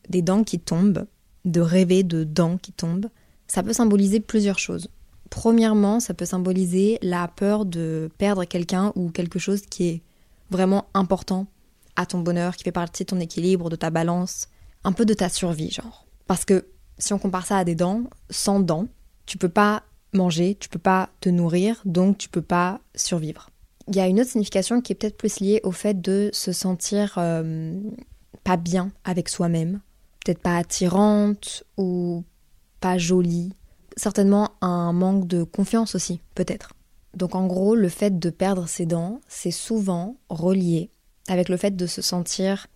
des 0.10 0.22
dents 0.22 0.44
qui 0.44 0.60
tombent, 0.60 1.06
de 1.46 1.62
rêver 1.62 2.04
de 2.04 2.24
dents 2.24 2.58
qui 2.58 2.72
tombent, 2.72 3.10
ça 3.48 3.64
peut 3.64 3.74
symboliser 3.74 4.20
plusieurs 4.20 4.60
choses. 4.60 4.90
Premièrement, 5.30 6.00
ça 6.00 6.14
peut 6.14 6.26
symboliser 6.26 6.98
la 7.02 7.28
peur 7.28 7.66
de 7.66 8.10
perdre 8.18 8.46
quelqu'un 8.46 8.92
ou 8.96 9.10
quelque 9.10 9.40
chose 9.40 9.62
qui 9.62 9.88
est 9.88 10.02
vraiment 10.50 10.86
important 10.94 11.48
à 11.96 12.06
ton 12.06 12.20
bonheur, 12.20 12.56
qui 12.56 12.64
fait 12.64 12.72
partie 12.72 13.04
de 13.04 13.10
ton 13.10 13.20
équilibre, 13.20 13.70
de 13.70 13.76
ta 13.76 13.90
balance, 13.90 14.48
un 14.84 14.92
peu 14.92 15.06
de 15.06 15.14
ta 15.14 15.30
survie, 15.30 15.72
genre. 15.72 16.06
Parce 16.28 16.46
que 16.46 16.66
si 16.98 17.14
on 17.14 17.20
compare 17.20 17.46
ça 17.46 17.58
à 17.58 17.64
des 17.64 17.76
dents, 17.76 18.04
sans 18.30 18.60
dents, 18.60 18.88
tu 19.26 19.38
peux 19.38 19.50
pas 19.50 19.84
manger, 20.14 20.56
tu 20.60 20.70
peux 20.70 20.80
pas 20.80 21.10
te 21.20 21.30
nourrir, 21.30 21.82
donc 21.86 22.18
tu 22.18 22.30
peux 22.30 22.42
pas 22.42 22.80
survivre. 22.96 23.50
Il 23.88 23.96
y 23.96 24.00
a 24.00 24.08
une 24.08 24.20
autre 24.20 24.32
signification 24.32 24.82
qui 24.82 24.94
est 24.94 24.96
peut-être 24.96 25.18
plus 25.18 25.40
liée 25.40 25.62
au 25.64 25.72
fait 25.72 26.02
de 26.02 26.30
se 26.34 26.52
sentir 26.52 27.16
euh, 27.18 27.80
pas 28.44 28.58
bien 28.58 28.92
avec 29.04 29.30
soi-même, 29.30 29.82
peut-être 30.24 30.42
pas 30.42 30.58
attirante 30.58 31.64
ou 31.78 32.24
pas 32.80 32.98
jolie, 32.98 33.54
certainement 33.96 34.52
un 34.62 34.94
manque 34.94 35.28
de 35.28 35.44
confiance 35.44 35.96
aussi, 35.96 36.22
peut-être. 36.34 36.74
Donc 37.16 37.36
en 37.36 37.48
gros, 37.48 37.76
le 37.76 37.90
fait 37.90 38.20
de 38.20 38.30
perdre 38.30 38.68
ses 38.68 38.86
dents, 38.86 39.22
c'est 39.28 39.52
souvent 39.52 40.18
relié 40.30 40.90
avec 41.28 41.50
le 41.50 41.58
fait 41.58 41.76
de 41.76 41.88
se 41.88 42.02
sentir 42.02 42.68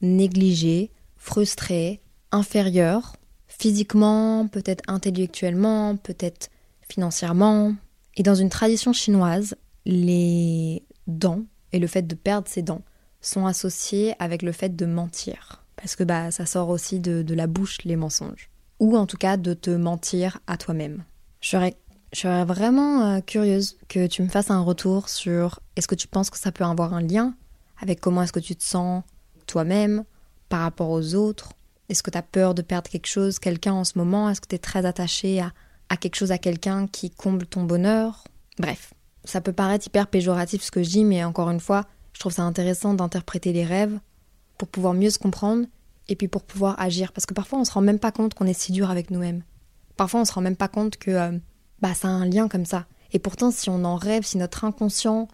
négligé, 0.00 0.90
frustré, 1.16 2.00
inférieur, 2.30 3.16
physiquement, 3.48 4.46
peut-être 4.48 4.82
intellectuellement, 4.86 5.96
peut-être 5.96 6.50
financièrement. 6.88 7.74
Et 8.16 8.22
dans 8.22 8.34
une 8.34 8.48
tradition 8.48 8.92
chinoise, 8.92 9.56
les 9.84 10.84
dents 11.06 11.42
et 11.72 11.78
le 11.78 11.86
fait 11.86 12.02
de 12.02 12.14
perdre 12.14 12.48
ses 12.48 12.62
dents 12.62 12.82
sont 13.20 13.46
associés 13.46 14.14
avec 14.18 14.42
le 14.42 14.52
fait 14.52 14.76
de 14.76 14.86
mentir. 14.86 15.64
Parce 15.76 15.96
que 15.96 16.04
bah, 16.04 16.30
ça 16.30 16.46
sort 16.46 16.68
aussi 16.68 17.00
de, 17.00 17.22
de 17.22 17.34
la 17.34 17.46
bouche, 17.46 17.78
les 17.84 17.96
mensonges. 17.96 18.50
Ou 18.80 18.96
en 18.96 19.06
tout 19.06 19.16
cas 19.16 19.36
de 19.36 19.54
te 19.54 19.70
mentir 19.70 20.38
à 20.46 20.56
toi-même. 20.56 21.04
Je 21.40 21.48
serais 21.48 21.76
je 22.12 22.20
serais 22.20 22.44
vraiment 22.44 23.04
euh, 23.04 23.20
curieuse 23.20 23.76
que 23.88 24.06
tu 24.06 24.22
me 24.22 24.28
fasses 24.28 24.50
un 24.50 24.62
retour 24.62 25.10
sur 25.10 25.60
est-ce 25.76 25.86
que 25.86 25.94
tu 25.94 26.08
penses 26.08 26.30
que 26.30 26.38
ça 26.38 26.52
peut 26.52 26.64
avoir 26.64 26.94
un 26.94 27.02
lien 27.02 27.34
avec 27.80 28.00
comment 28.00 28.22
est-ce 28.22 28.32
que 28.32 28.40
tu 28.40 28.56
te 28.56 28.64
sens 28.64 29.02
toi-même 29.46 30.04
par 30.48 30.60
rapport 30.60 30.90
aux 30.90 31.14
autres? 31.14 31.52
Est-ce 31.88 32.02
que 32.02 32.10
tu 32.10 32.18
as 32.18 32.22
peur 32.22 32.54
de 32.54 32.62
perdre 32.62 32.90
quelque 32.90 33.06
chose, 33.06 33.38
quelqu'un 33.38 33.72
en 33.72 33.84
ce 33.84 33.96
moment? 33.96 34.28
Est-ce 34.28 34.40
que 34.40 34.48
tu 34.48 34.54
es 34.54 34.58
très 34.58 34.84
attaché 34.84 35.40
à, 35.40 35.52
à 35.88 35.96
quelque 35.96 36.16
chose, 36.16 36.32
à 36.32 36.38
quelqu'un 36.38 36.86
qui 36.86 37.10
comble 37.10 37.46
ton 37.46 37.64
bonheur? 37.64 38.24
Bref, 38.58 38.92
ça 39.24 39.40
peut 39.40 39.52
paraître 39.52 39.86
hyper 39.86 40.06
péjoratif 40.06 40.62
ce 40.62 40.70
que 40.70 40.82
je 40.82 40.90
dis, 40.90 41.04
mais 41.04 41.24
encore 41.24 41.50
une 41.50 41.60
fois, 41.60 41.86
je 42.12 42.20
trouve 42.20 42.32
ça 42.32 42.42
intéressant 42.42 42.94
d'interpréter 42.94 43.52
les 43.52 43.64
rêves 43.64 43.98
pour 44.58 44.68
pouvoir 44.68 44.94
mieux 44.94 45.10
se 45.10 45.18
comprendre 45.18 45.66
et 46.08 46.16
puis 46.16 46.28
pour 46.28 46.42
pouvoir 46.42 46.78
agir. 46.80 47.12
Parce 47.12 47.26
que 47.26 47.34
parfois 47.34 47.60
on 47.60 47.64
se 47.64 47.72
rend 47.72 47.80
même 47.80 47.98
pas 47.98 48.12
compte 48.12 48.34
qu'on 48.34 48.46
est 48.46 48.58
si 48.58 48.72
dur 48.72 48.90
avec 48.90 49.10
nous-mêmes. 49.10 49.42
Parfois 49.96 50.20
on 50.20 50.24
se 50.24 50.32
rend 50.32 50.40
même 50.40 50.56
pas 50.56 50.68
compte 50.68 50.96
que 50.96 51.10
euh, 51.10 51.38
bah 51.80 51.94
ça 51.94 52.08
a 52.08 52.10
un 52.10 52.26
lien 52.26 52.48
comme 52.48 52.64
ça. 52.64 52.86
Et 53.12 53.18
pourtant, 53.18 53.50
si 53.50 53.70
on 53.70 53.84
en 53.84 53.96
rêve, 53.96 54.24
si 54.24 54.36
notre 54.36 54.64
inconscient 54.64 55.28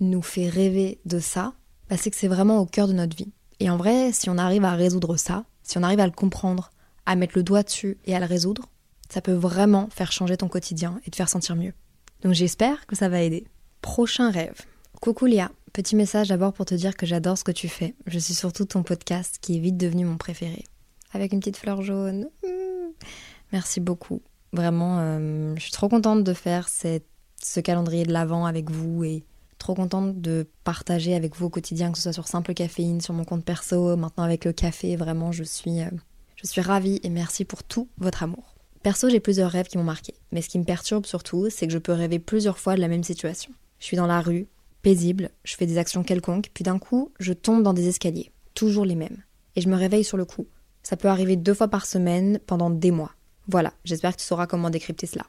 nous 0.00 0.22
fait 0.22 0.48
rêver 0.48 1.00
de 1.04 1.18
ça, 1.18 1.54
bah 1.88 1.96
c'est 1.96 2.10
que 2.10 2.16
c'est 2.16 2.28
vraiment 2.28 2.58
au 2.58 2.66
cœur 2.66 2.86
de 2.86 2.92
notre 2.92 3.16
vie. 3.16 3.32
Et 3.60 3.70
en 3.70 3.76
vrai, 3.76 4.12
si 4.12 4.30
on 4.30 4.38
arrive 4.38 4.64
à 4.64 4.74
résoudre 4.74 5.16
ça, 5.16 5.44
si 5.68 5.76
on 5.76 5.82
arrive 5.82 6.00
à 6.00 6.06
le 6.06 6.12
comprendre, 6.12 6.70
à 7.04 7.14
mettre 7.14 7.34
le 7.36 7.42
doigt 7.42 7.62
dessus 7.62 7.98
et 8.06 8.16
à 8.16 8.20
le 8.20 8.24
résoudre, 8.24 8.68
ça 9.10 9.20
peut 9.20 9.32
vraiment 9.32 9.88
faire 9.90 10.12
changer 10.12 10.38
ton 10.38 10.48
quotidien 10.48 10.98
et 11.04 11.10
te 11.10 11.16
faire 11.16 11.28
sentir 11.28 11.56
mieux. 11.56 11.74
Donc 12.22 12.32
j'espère 12.32 12.86
que 12.86 12.96
ça 12.96 13.08
va 13.08 13.20
aider. 13.22 13.46
Prochain 13.82 14.30
rêve. 14.30 14.62
Coucou 15.00 15.26
Léa, 15.26 15.52
petit 15.74 15.94
message 15.94 16.28
d'abord 16.28 16.54
pour 16.54 16.64
te 16.64 16.74
dire 16.74 16.96
que 16.96 17.04
j'adore 17.04 17.36
ce 17.36 17.44
que 17.44 17.52
tu 17.52 17.68
fais. 17.68 17.94
Je 18.06 18.18
suis 18.18 18.34
surtout 18.34 18.64
ton 18.64 18.82
podcast 18.82 19.38
qui 19.42 19.56
est 19.56 19.60
vite 19.60 19.76
devenu 19.76 20.06
mon 20.06 20.16
préféré. 20.16 20.64
Avec 21.12 21.32
une 21.32 21.40
petite 21.40 21.58
fleur 21.58 21.82
jaune. 21.82 22.28
Mmh. 22.42 23.04
Merci 23.52 23.80
beaucoup. 23.80 24.22
Vraiment, 24.54 24.98
euh, 25.00 25.54
je 25.56 25.60
suis 25.60 25.70
trop 25.70 25.88
contente 25.88 26.24
de 26.24 26.32
faire 26.32 26.68
ce 26.68 27.60
calendrier 27.60 28.04
de 28.04 28.12
l'Avent 28.12 28.46
avec 28.46 28.70
vous 28.70 29.04
et 29.04 29.22
trop 29.58 29.74
contente 29.74 30.20
de 30.20 30.48
partager 30.64 31.14
avec 31.14 31.36
vous 31.36 31.46
au 31.46 31.50
quotidien, 31.50 31.92
que 31.92 31.98
ce 31.98 32.04
soit 32.04 32.12
sur 32.12 32.28
Simple 32.28 32.54
Caféine, 32.54 33.00
sur 33.00 33.14
mon 33.14 33.24
compte 33.24 33.44
perso, 33.44 33.96
maintenant 33.96 34.24
avec 34.24 34.44
le 34.44 34.52
café. 34.52 34.96
Vraiment, 34.96 35.32
je 35.32 35.44
suis, 35.44 35.80
euh, 35.80 35.90
je 36.36 36.46
suis 36.46 36.60
ravie 36.60 37.00
et 37.02 37.10
merci 37.10 37.44
pour 37.44 37.62
tout 37.62 37.88
votre 37.98 38.22
amour. 38.22 38.54
Perso, 38.82 39.08
j'ai 39.08 39.20
plusieurs 39.20 39.50
rêves 39.50 39.66
qui 39.66 39.76
m'ont 39.76 39.84
marqué, 39.84 40.14
mais 40.30 40.40
ce 40.40 40.48
qui 40.48 40.58
me 40.58 40.64
perturbe 40.64 41.04
surtout, 41.04 41.48
c'est 41.50 41.66
que 41.66 41.72
je 41.72 41.78
peux 41.78 41.92
rêver 41.92 42.18
plusieurs 42.18 42.58
fois 42.58 42.76
de 42.76 42.80
la 42.80 42.88
même 42.88 43.02
situation. 43.02 43.52
Je 43.80 43.84
suis 43.84 43.96
dans 43.96 44.06
la 44.06 44.20
rue, 44.20 44.46
paisible, 44.82 45.30
je 45.44 45.56
fais 45.56 45.66
des 45.66 45.78
actions 45.78 46.04
quelconques, 46.04 46.50
puis 46.54 46.64
d'un 46.64 46.78
coup, 46.78 47.12
je 47.18 47.32
tombe 47.32 47.62
dans 47.62 47.74
des 47.74 47.88
escaliers, 47.88 48.30
toujours 48.54 48.84
les 48.84 48.94
mêmes, 48.94 49.22
et 49.56 49.60
je 49.60 49.68
me 49.68 49.76
réveille 49.76 50.04
sur 50.04 50.16
le 50.16 50.24
coup. 50.24 50.46
Ça 50.84 50.96
peut 50.96 51.08
arriver 51.08 51.36
deux 51.36 51.54
fois 51.54 51.68
par 51.68 51.86
semaine 51.86 52.38
pendant 52.46 52.70
des 52.70 52.92
mois. 52.92 53.12
Voilà, 53.48 53.72
j'espère 53.84 54.14
que 54.14 54.20
tu 54.20 54.26
sauras 54.26 54.46
comment 54.46 54.70
décrypter 54.70 55.06
cela. 55.06 55.24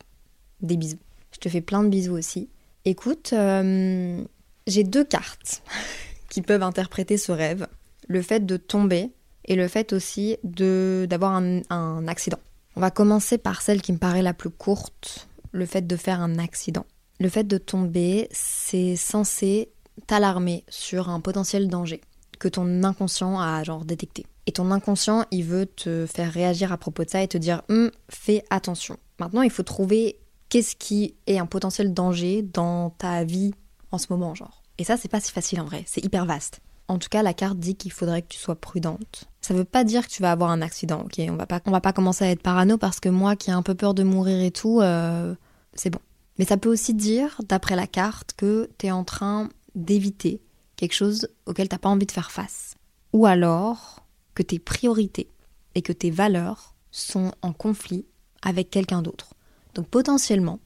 Des 0.62 0.78
bisous. 0.78 1.00
Je 1.32 1.40
te 1.40 1.50
fais 1.50 1.62
plein 1.62 1.84
de 1.84 1.90
bisous 1.90 2.18
aussi. 2.18 2.50
Écoute, 2.86 3.32
euh, 3.34 4.24
j'ai 4.68 4.84
deux 4.84 5.04
cartes 5.04 5.62
qui 6.30 6.42
peuvent 6.42 6.64
interpréter 6.64 7.18
ce 7.18 7.32
rêve. 7.32 7.68
Le 8.08 8.22
fait 8.22 8.46
de 8.46 8.58
tomber 8.58 9.12
et 9.46 9.56
le 9.56 9.68
fait 9.68 9.94
aussi 9.94 10.38
d'avoir 10.44 11.34
un, 11.34 11.62
un 11.70 12.08
accident. 12.08 12.40
On 12.76 12.82
va 12.82 12.92
commencer 12.92 13.38
par 13.38 13.62
celle 13.62 13.82
qui 13.82 13.94
me 13.94 13.98
paraît 13.98 14.22
la 14.22 14.34
plus 14.34 14.50
courte, 14.50 15.28
le 15.52 15.66
fait 15.66 15.86
de 15.86 15.96
faire 15.96 16.22
un 16.22 16.38
accident. 16.40 16.86
Le 17.20 17.30
fait 17.30 17.44
de 17.44 17.58
tomber, 17.58 18.30
c'est 18.32 18.96
censé 18.96 19.70
t'alarmer 20.08 20.64
sur 20.70 21.10
un 21.10 21.20
potentiel 21.20 21.68
danger 21.68 22.02
que 22.40 22.48
ton 22.48 22.84
inconscient 22.84 23.40
a 23.40 23.64
genre 23.64 23.86
détecté. 23.86 24.26
Et 24.46 24.52
ton 24.52 24.72
inconscient, 24.72 25.26
il 25.30 25.44
veut 25.44 25.66
te 25.66 26.06
faire 26.06 26.32
réagir 26.32 26.72
à 26.72 26.78
propos 26.78 27.04
de 27.04 27.10
ça 27.10 27.22
et 27.22 27.28
te 27.28 27.38
dire 27.38 27.62
hum, 27.70 27.92
fais 28.10 28.44
attention. 28.50 28.98
Maintenant, 29.20 29.42
il 29.42 29.52
faut 29.52 29.64
trouver 29.64 30.20
qu'est-ce 30.50 30.76
qui 30.76 31.16
est 31.28 31.40
un 31.40 31.46
potentiel 31.46 31.94
danger 31.94 32.42
dans 32.42 32.90
ta 32.92 33.24
vie 33.24 33.54
en 33.92 33.98
ce 33.98 34.08
moment, 34.10 34.36
genre. 34.36 34.64
Et 34.78 34.84
ça, 34.84 34.98
c'est 34.98 35.10
pas 35.10 35.20
si 35.20 35.32
facile 35.32 35.62
en 35.62 35.66
vrai, 35.66 35.84
c'est 35.88 36.04
hyper 36.04 36.26
vaste. 36.26 36.62
En 36.88 36.98
tout 36.98 37.10
cas, 37.10 37.22
la 37.22 37.34
carte 37.34 37.60
dit 37.60 37.76
qu'il 37.76 37.92
faudrait 37.92 38.24
que 38.24 38.30
tu 38.30 38.40
sois 38.40 38.56
prudente. 38.56 39.26
Ça 39.42 39.54
veut 39.54 39.64
pas 39.64 39.84
dire 39.84 40.08
que 40.08 40.12
tu 40.12 40.24
vas 40.24 40.32
avoir 40.32 40.50
un 40.50 40.62
accident, 40.62 41.02
ok? 41.02 41.22
On 41.30 41.36
va 41.36 41.46
pas, 41.46 41.62
on 41.66 41.72
va 41.72 41.82
pas 41.82 41.94
commencer 41.94 42.26
à 42.26 42.32
être 42.32 42.42
parano 42.42 42.78
parce 42.78 43.00
que 43.00 43.10
moi 43.10 43.36
qui 43.36 43.52
ai 43.52 43.54
un 43.54 43.62
peu 43.62 43.76
peur 43.76 43.94
de 43.94 44.04
mourir 44.04 44.42
et 44.42 44.52
tout, 44.52 44.82
euh, 44.82 45.36
c'est 45.74 45.92
bon. 45.92 46.00
Mais 46.40 46.46
ça 46.46 46.58
peut 46.58 46.70
aussi 46.70 46.96
dire, 46.96 47.42
d'après 47.48 47.76
la 47.76 47.86
carte, 47.86 48.34
que 48.36 48.70
tu 48.80 48.88
es 48.88 48.92
en 48.92 49.04
train 49.04 49.50
d'éviter 49.76 50.42
quelque 50.78 50.94
chose 50.94 51.28
auquel 51.46 51.68
t'as 51.68 51.78
pas 51.78 51.90
envie 51.90 52.06
de 52.06 52.12
faire 52.12 52.32
face. 52.32 52.76
Ou 53.14 53.26
alors 53.26 54.06
que 54.34 54.42
tes 54.42 54.60
priorités 54.60 55.30
et 55.76 55.82
que 55.82 55.94
tes 55.94 56.10
valeurs 56.10 56.74
sont 56.92 57.34
en 57.42 57.54
conflit 57.54 58.06
avec 58.42 58.70
quelqu'un 58.70 59.02
d'autre. 59.02 59.36
Donc 59.80 59.88
potentiellement, 59.88 60.60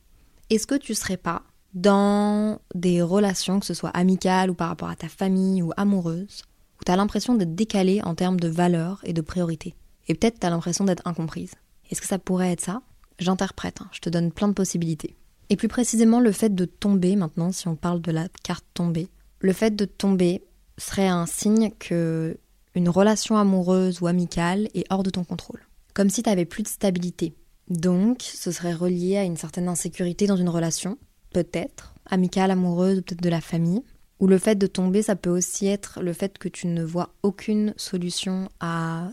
est-ce 0.50 0.66
que 0.66 0.74
tu 0.74 0.96
serais 0.96 1.18
pas 1.18 1.44
dans 1.76 2.58
des 2.74 3.04
relations, 3.04 3.60
que 3.60 3.66
ce 3.68 3.76
soit 3.76 3.92
amicales 3.92 4.50
ou 4.50 4.56
par 4.56 4.70
rapport 4.70 4.90
à 4.90 4.96
ta 4.96 5.08
famille 5.08 5.62
ou 5.62 5.72
amoureuse, 5.78 6.42
où 6.82 6.84
tu 6.84 6.92
as 6.92 6.96
l'impression 6.96 7.36
d'être 7.36 7.54
décalé 7.54 8.02
en 8.02 8.16
termes 8.16 8.40
de 8.40 8.48
valeurs 8.48 9.02
et 9.04 9.14
de 9.14 9.22
priorités? 9.22 9.76
Et 10.08 10.16
peut-être 10.16 10.40
tu 10.40 10.48
as 10.48 10.50
l'impression 10.50 10.84
d'être 10.84 11.06
incomprise. 11.06 11.52
Est-ce 11.92 12.02
que 12.02 12.08
ça 12.08 12.18
pourrait 12.18 12.54
être 12.54 12.62
ça? 12.62 12.82
J'interprète, 13.20 13.82
hein. 13.82 13.90
je 13.92 14.00
te 14.00 14.10
donne 14.10 14.32
plein 14.32 14.48
de 14.48 14.54
possibilités. 14.54 15.16
Et 15.52 15.58
plus 15.58 15.68
précisément, 15.68 16.20
le 16.20 16.32
fait 16.32 16.56
de 16.56 16.66
tomber 16.66 17.16
maintenant, 17.16 17.52
si 17.52 17.68
on 17.68 17.76
parle 17.76 18.02
de 18.02 18.12
la 18.12 18.30
carte 18.42 18.66
tombée, 18.74 19.10
le 19.42 19.54
fait 19.54 19.76
de 19.76 19.86
tomber 19.86 20.44
serait 20.80 21.08
un 21.08 21.28
signe 21.28 21.70
que 21.78 22.36
une 22.74 22.90
relation 22.90 23.38
amoureuse 23.38 24.02
ou 24.02 24.08
amicale 24.08 24.70
est 24.74 24.92
hors 24.92 25.04
de 25.04 25.12
ton 25.12 25.24
contrôle. 25.24 25.60
Comme 25.94 26.10
si 26.10 26.24
tu 26.24 26.46
plus 26.48 26.64
de 26.64 26.68
stabilité. 26.68 27.36
Donc, 27.70 28.22
ce 28.22 28.52
serait 28.52 28.74
relié 28.74 29.18
à 29.18 29.24
une 29.24 29.38
certaine 29.38 29.68
insécurité 29.68 30.28
dans 30.28 30.36
une 30.36 30.50
relation, 30.50 30.98
peut-être, 31.34 31.96
amicale, 32.06 32.52
amoureuse, 32.52 33.02
peut-être 33.02 33.24
de 33.24 33.30
la 33.30 33.42
famille. 33.42 33.84
Ou 34.20 34.28
le 34.28 34.38
fait 34.38 34.56
de 34.56 34.68
tomber, 34.68 35.02
ça 35.02 35.16
peut 35.16 35.30
aussi 35.30 35.68
être 35.68 36.02
le 36.02 36.14
fait 36.14 36.38
que 36.38 36.48
tu 36.48 36.68
ne 36.68 36.84
vois 36.84 37.14
aucune 37.24 37.74
solution 37.78 38.50
à 38.60 39.10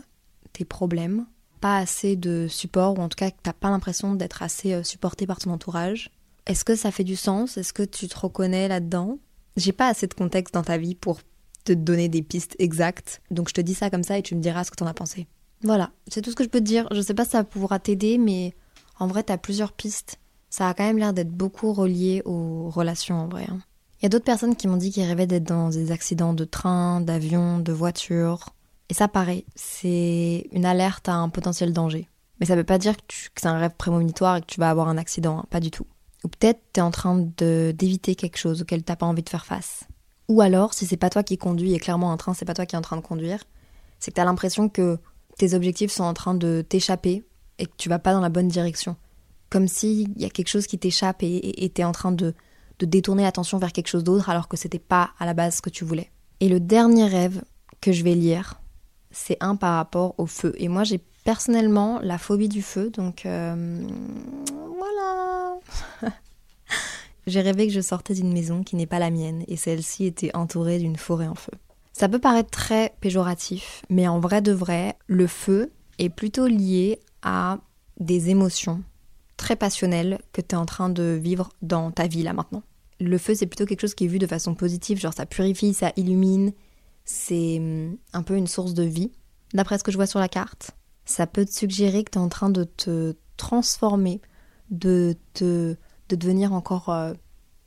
tes 0.53 0.65
problèmes, 0.65 1.25
pas 1.59 1.77
assez 1.77 2.15
de 2.15 2.47
support, 2.49 2.97
ou 2.97 3.01
en 3.01 3.09
tout 3.09 3.15
cas 3.15 3.31
que 3.31 3.37
tu 3.43 3.49
n'as 3.49 3.53
pas 3.53 3.69
l'impression 3.69 4.15
d'être 4.15 4.41
assez 4.41 4.73
euh, 4.73 4.83
supporté 4.83 5.27
par 5.27 5.39
ton 5.39 5.51
entourage. 5.51 6.11
Est-ce 6.45 6.65
que 6.65 6.75
ça 6.75 6.91
fait 6.91 7.03
du 7.03 7.15
sens? 7.15 7.57
Est-ce 7.57 7.73
que 7.73 7.83
tu 7.83 8.07
te 8.07 8.17
reconnais 8.17 8.67
là-dedans? 8.67 9.19
J'ai 9.57 9.73
pas 9.73 9.87
assez 9.87 10.07
de 10.07 10.13
contexte 10.13 10.53
dans 10.53 10.63
ta 10.63 10.77
vie 10.77 10.95
pour 10.95 11.21
te 11.63 11.73
donner 11.73 12.09
des 12.09 12.21
pistes 12.21 12.55
exactes, 12.59 13.21
donc 13.29 13.49
je 13.49 13.53
te 13.53 13.61
dis 13.61 13.75
ça 13.75 13.89
comme 13.89 14.03
ça 14.03 14.17
et 14.17 14.23
tu 14.23 14.35
me 14.35 14.41
diras 14.41 14.63
ce 14.63 14.71
que 14.71 14.75
tu 14.75 14.83
en 14.83 14.87
as 14.87 14.93
pensé. 14.93 15.27
Voilà, 15.63 15.91
c'est 16.07 16.21
tout 16.21 16.31
ce 16.31 16.35
que 16.35 16.43
je 16.43 16.49
peux 16.49 16.59
te 16.59 16.65
dire. 16.65 16.87
Je 16.91 17.01
sais 17.01 17.13
pas 17.13 17.25
si 17.25 17.31
ça 17.31 17.43
pourra 17.43 17.79
t'aider, 17.79 18.17
mais 18.17 18.53
en 18.99 19.07
vrai, 19.07 19.23
tu 19.23 19.31
as 19.31 19.37
plusieurs 19.37 19.73
pistes 19.73 20.19
ça 20.51 20.67
a 20.67 20.73
quand 20.73 20.83
même 20.83 20.97
l'air 20.97 21.13
d'être 21.13 21.31
beaucoup 21.31 21.73
relié 21.73 22.21
aux 22.25 22.69
relations 22.69 23.21
en 23.21 23.27
vrai. 23.27 23.47
Hein. 23.49 23.61
Il 23.99 24.03
y 24.03 24.05
a 24.05 24.09
d'autres 24.09 24.25
personnes 24.25 24.55
qui 24.55 24.67
m'ont 24.67 24.77
dit 24.77 24.91
qu'ils 24.91 25.05
rêvaient 25.05 25.25
d'être 25.25 25.45
dans 25.45 25.69
des 25.69 25.91
accidents 25.91 26.33
de 26.33 26.43
train, 26.43 27.01
d'avion, 27.01 27.59
de 27.59 27.71
voiture. 27.71 28.49
Et 28.89 28.93
ça, 28.93 29.07
pareil, 29.07 29.45
c'est 29.55 30.47
une 30.51 30.65
alerte 30.65 31.07
à 31.07 31.13
un 31.13 31.29
potentiel 31.29 31.71
danger. 31.71 32.09
Mais 32.39 32.45
ça 32.45 32.55
veut 32.55 32.65
pas 32.65 32.77
dire 32.77 32.97
que, 32.97 33.13
c'est 33.35 33.47
un 33.47 33.57
rêve 33.57 33.75
prémonitoire 33.77 34.37
et 34.37 34.41
que 34.41 34.47
tu 34.47 34.59
vas 34.59 34.69
avoir 34.69 34.89
un 34.89 34.97
accident, 34.97 35.39
hein, 35.39 35.45
pas 35.49 35.61
du 35.61 35.71
tout. 35.71 35.87
Ou 36.25 36.27
peut-être 36.27 36.59
tu 36.73 36.79
es 36.79 36.83
en 36.83 36.91
train 36.91 37.17
d'éviter 37.17 38.15
quelque 38.15 38.37
chose 38.37 38.63
auquel 38.63 38.83
t'as 38.83 38.97
pas 38.97 39.05
envie 39.05 39.23
de 39.23 39.29
faire 39.29 39.45
face. 39.45 39.85
Ou 40.27 40.41
alors, 40.41 40.73
si 40.73 40.85
c'est 40.85 40.97
pas 40.97 41.09
toi 41.09 41.23
qui 41.23 41.37
conduis 41.37 41.73
et 41.73 41.79
clairement 41.79 42.11
un 42.11 42.17
train, 42.17 42.33
c'est 42.33 42.45
pas 42.45 42.53
toi 42.53 42.65
qui 42.65 42.75
es 42.75 42.77
en 42.77 42.83
train 42.83 42.97
de 42.97 43.01
conduire, 43.01 43.39
c'est 43.99 44.11
que 44.11 44.15
tu 44.15 44.21
as 44.21 44.25
l'impression 44.25 44.67
que 44.67 44.99
tes 45.41 45.53
objectifs 45.53 45.91
sont 45.91 46.03
en 46.03 46.13
train 46.13 46.33
de 46.33 46.63
t'échapper 46.67 47.23
et 47.57 47.65
que 47.65 47.71
tu 47.77 47.89
vas 47.89 47.99
pas 47.99 48.13
dans 48.13 48.21
la 48.21 48.29
bonne 48.29 48.47
direction 48.47 48.95
comme 49.51 49.67
s'il 49.67 50.17
y 50.19 50.25
a 50.25 50.29
quelque 50.29 50.47
chose 50.47 50.65
qui 50.65 50.79
t'échappe 50.79 51.21
et 51.21 51.65
était 51.65 51.83
en 51.83 51.91
train 51.91 52.11
de, 52.11 52.33
de 52.79 52.85
détourner 52.85 53.23
l'attention 53.23 53.59
vers 53.59 53.73
quelque 53.73 53.89
chose 53.89 54.03
d'autre 54.03 54.29
alors 54.29 54.47
que 54.47 54.57
c'était 54.57 54.79
pas 54.79 55.11
à 55.19 55.25
la 55.25 55.33
base 55.33 55.57
ce 55.57 55.61
que 55.61 55.69
tu 55.69 55.83
voulais. 55.83 56.09
Et 56.39 56.47
le 56.47 56.59
dernier 56.59 57.05
rêve 57.05 57.43
que 57.81 57.91
je 57.91 58.03
vais 58.03 58.15
lire, 58.15 58.61
c'est 59.11 59.37
un 59.41 59.57
par 59.57 59.75
rapport 59.75 60.15
au 60.17 60.25
feu. 60.25 60.53
Et 60.57 60.69
moi, 60.69 60.85
j'ai 60.85 60.99
personnellement 61.25 61.99
la 62.01 62.17
phobie 62.17 62.47
du 62.47 62.61
feu, 62.61 62.89
donc 62.89 63.25
euh, 63.25 63.85
voilà. 64.77 65.59
j'ai 67.27 67.41
rêvé 67.41 67.67
que 67.67 67.73
je 67.73 67.81
sortais 67.81 68.13
d'une 68.13 68.31
maison 68.31 68.63
qui 68.63 68.77
n'est 68.77 68.87
pas 68.87 68.99
la 68.99 69.11
mienne 69.11 69.43
et 69.49 69.57
celle-ci 69.57 70.05
était 70.05 70.33
entourée 70.33 70.79
d'une 70.79 70.95
forêt 70.95 71.27
en 71.27 71.35
feu. 71.35 71.51
Ça 72.01 72.09
peut 72.09 72.17
paraître 72.17 72.49
très 72.49 72.95
péjoratif, 72.99 73.83
mais 73.91 74.07
en 74.07 74.19
vrai 74.19 74.41
de 74.41 74.51
vrai, 74.51 74.95
le 75.05 75.27
feu 75.27 75.71
est 75.99 76.09
plutôt 76.09 76.47
lié 76.47 76.99
à 77.21 77.59
des 77.99 78.31
émotions, 78.31 78.81
très 79.37 79.55
passionnel 79.55 80.19
que 80.33 80.41
tu 80.41 80.55
es 80.55 80.57
en 80.57 80.65
train 80.65 80.89
de 80.89 81.19
vivre 81.21 81.49
dans 81.61 81.91
ta 81.91 82.07
vie 82.07 82.23
là 82.23 82.33
maintenant. 82.33 82.63
Le 82.99 83.19
feu, 83.19 83.35
c'est 83.35 83.45
plutôt 83.45 83.67
quelque 83.67 83.81
chose 83.81 83.93
qui 83.93 84.05
est 84.05 84.07
vu 84.07 84.17
de 84.17 84.25
façon 84.25 84.55
positive, 84.55 84.99
genre 84.99 85.13
ça 85.13 85.27
purifie, 85.27 85.75
ça 85.75 85.93
illumine, 85.95 86.53
c'est 87.05 87.59
hum, 87.59 87.97
un 88.13 88.23
peu 88.23 88.35
une 88.35 88.47
source 88.47 88.73
de 88.73 88.81
vie. 88.81 89.11
D'après 89.53 89.77
ce 89.77 89.83
que 89.83 89.91
je 89.91 89.97
vois 89.97 90.07
sur 90.07 90.19
la 90.19 90.27
carte, 90.27 90.71
ça 91.05 91.27
peut 91.27 91.45
te 91.45 91.53
suggérer 91.53 92.03
que 92.03 92.09
tu 92.09 92.17
es 92.17 92.21
en 92.21 92.29
train 92.29 92.49
de 92.49 92.63
te 92.63 93.13
transformer, 93.37 94.21
de, 94.71 95.15
te, 95.35 95.75
de 96.09 96.15
devenir 96.15 96.51
encore 96.51 96.89
euh, 96.89 97.13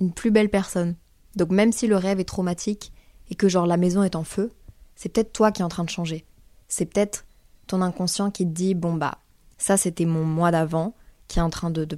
une 0.01 0.12
plus 0.12 0.33
belle 0.33 0.51
personne. 0.51 0.97
Donc 1.37 1.51
même 1.51 1.70
si 1.70 1.87
le 1.87 1.94
rêve 1.94 2.18
est 2.18 2.25
traumatique 2.25 2.92
et 3.35 3.37
que 3.37 3.49
genre 3.49 3.66
la 3.66 3.77
maison 3.77 4.05
est 4.05 4.14
en 4.14 4.23
feu, 4.23 4.53
c'est 4.94 5.09
peut-être 5.09 5.33
toi 5.33 5.51
qui 5.51 5.62
es 5.62 5.64
en 5.64 5.68
train 5.68 5.83
de 5.83 5.90
changer. 5.90 6.25
C'est 6.68 6.87
peut-être 6.87 7.25
ton 7.66 7.83
inconscient 7.83 8.31
qui 8.31 8.47
te 8.47 8.53
dit 8.53 8.75
bon 8.75 8.94
bah 8.94 9.18
ça 9.59 9.77
c'était 9.77 10.05
mon 10.05 10.25
moi 10.25 10.53
d'avant, 10.53 10.94
qui 11.27 11.40
est 11.40 11.42
en 11.42 11.51
train 11.51 11.70
de, 11.70 11.88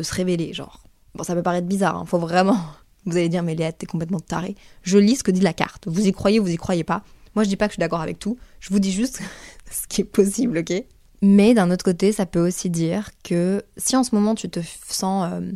se 0.00 0.14
révéler, 0.14 0.54
genre. 0.54 0.82
Bon, 1.14 1.24
ça 1.24 1.34
peut 1.34 1.42
paraître 1.42 1.66
bizarre, 1.66 1.96
hein, 1.96 2.04
faut 2.06 2.18
vraiment... 2.18 2.58
Vous 3.04 3.16
allez 3.16 3.28
dire, 3.28 3.42
mais 3.42 3.56
Léa, 3.56 3.72
t'es 3.72 3.84
complètement 3.84 4.20
tarée. 4.20 4.54
Je 4.82 4.96
lis 4.96 5.16
ce 5.16 5.24
que 5.24 5.32
dit 5.32 5.40
la 5.40 5.52
carte. 5.52 5.88
Vous 5.88 6.06
y 6.06 6.12
croyez, 6.12 6.38
vous 6.38 6.52
y 6.52 6.56
croyez 6.56 6.84
pas. 6.84 7.02
Moi, 7.34 7.42
je 7.42 7.48
dis 7.48 7.56
pas 7.56 7.66
que 7.66 7.72
je 7.72 7.74
suis 7.74 7.80
d'accord 7.80 8.00
avec 8.00 8.20
tout. 8.20 8.38
Je 8.60 8.70
vous 8.70 8.78
dis 8.78 8.92
juste 8.92 9.20
ce 9.72 9.88
qui 9.88 10.02
est 10.02 10.04
possible, 10.04 10.58
ok? 10.58 10.72
Mais 11.20 11.52
d'un 11.52 11.72
autre 11.72 11.84
côté, 11.84 12.12
ça 12.12 12.26
peut 12.26 12.46
aussi 12.46 12.70
dire 12.70 13.10
que 13.24 13.64
si 13.76 13.96
en 13.96 14.04
ce 14.04 14.14
moment 14.14 14.36
tu 14.36 14.48
te 14.48 14.60
sens 14.88 15.28
euh, 15.32 15.50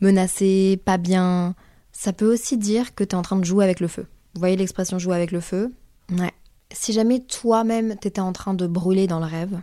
menacé, 0.00 0.80
pas 0.86 0.96
bien, 0.96 1.54
ça 1.92 2.14
peut 2.14 2.32
aussi 2.32 2.56
dire 2.56 2.94
que 2.94 3.04
t'es 3.04 3.14
en 3.14 3.22
train 3.22 3.36
de 3.36 3.44
jouer 3.44 3.64
avec 3.64 3.80
le 3.80 3.88
feu. 3.88 4.06
Vous 4.36 4.40
voyez 4.40 4.56
l'expression 4.56 4.98
jouer 4.98 5.16
avec 5.16 5.32
le 5.32 5.40
feu 5.40 5.72
Ouais. 6.12 6.32
Si 6.70 6.92
jamais 6.92 7.20
toi-même 7.20 7.96
t'étais 7.96 8.20
en 8.20 8.34
train 8.34 8.52
de 8.52 8.66
brûler 8.66 9.06
dans 9.06 9.18
le 9.18 9.24
rêve, 9.24 9.58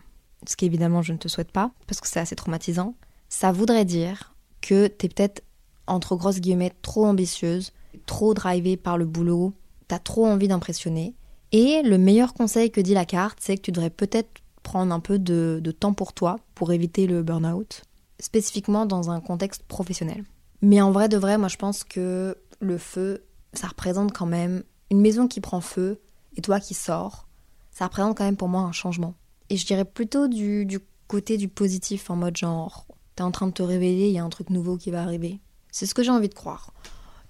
ce 0.48 0.56
qui 0.56 0.66
évidemment 0.66 1.04
je 1.04 1.14
ne 1.14 1.20
te 1.20 1.28
souhaite 1.28 1.52
pas, 1.52 1.72
parce 1.86 2.02
que 2.02 2.08
c'est 2.08 2.20
assez 2.20 2.36
traumatisant, 2.36 2.96
ça 3.30 3.52
voudrait 3.52 3.86
dire 3.86 4.34
que 4.62 4.88
t'es 4.88 5.10
peut-être, 5.10 5.44
entre 5.86 6.16
grosses 6.16 6.40
guillemets, 6.40 6.74
trop 6.82 7.06
ambitieuse, 7.06 7.72
trop 8.08 8.34
drivée 8.34 8.76
par 8.76 8.98
le 8.98 9.06
boulot, 9.06 9.54
t'as 9.88 10.00
trop 10.00 10.26
envie 10.26 10.48
d'impressionner. 10.48 11.14
Et 11.52 11.84
le 11.84 12.00
meilleur 12.00 12.34
conseil 12.34 12.72
que 12.72 12.82
dit 12.82 12.96
la 12.96 13.06
carte, 13.06 13.38
c'est 13.42 13.58
que 13.58 13.62
tu 13.62 13.72
devrais 13.72 13.92
peut-être 13.92 14.42
prendre 14.64 14.92
un 14.92 15.00
peu 15.00 15.20
de, 15.20 15.60
de 15.62 15.72
temps 15.72 15.94
pour 15.94 16.14
toi, 16.14 16.40
pour 16.56 16.72
éviter 16.72 17.06
le 17.06 17.22
burn-out, 17.22 17.84
spécifiquement 18.20 18.88
dans 18.88 19.12
un 19.12 19.20
contexte 19.20 19.62
professionnel. 19.68 20.24
Mais 20.64 20.82
en 20.82 20.92
vrai 20.92 21.10
de 21.10 21.18
vrai, 21.18 21.38
moi 21.38 21.48
je 21.48 21.58
pense 21.58 21.84
que 21.84 22.36
le 22.60 22.78
feu, 22.80 23.24
ça 23.54 23.68
représente 23.68 24.14
quand 24.14 24.26
même 24.26 24.64
une 24.90 25.02
maison 25.02 25.28
qui 25.28 25.42
prend 25.42 25.62
feu 25.62 26.02
et 26.36 26.42
toi 26.42 26.60
qui 26.60 26.74
sors, 26.74 27.28
ça 27.72 27.86
représente 27.86 28.18
quand 28.18 28.24
même 28.24 28.38
pour 28.38 28.48
moi 28.48 28.62
un 28.62 28.72
changement. 28.72 29.16
Et 29.50 29.58
je 29.58 29.66
dirais 29.66 29.86
plutôt 29.86 30.28
du, 30.28 30.80
côté 31.08 31.38
du 31.38 31.48
positif, 31.48 32.10
en 32.10 32.16
mode 32.16 32.38
genre, 32.38 32.88
t'es 33.16 33.24
en 33.24 33.32
train 33.32 33.48
de 33.48 33.52
te 33.54 33.64
réveiller, 33.64 34.08
il 34.08 34.14
y 34.14 34.20
a 34.20 34.24
un 34.24 34.30
truc 34.30 34.50
nouveau 34.50 34.78
qui 34.78 34.92
va 34.92 35.02
arriver. 35.02 35.40
C'est 35.72 35.86
ce 35.86 35.94
que 35.94 36.04
j'ai 36.04 36.12
envie 36.12 36.30
de 36.30 36.34
croire. 36.34 36.74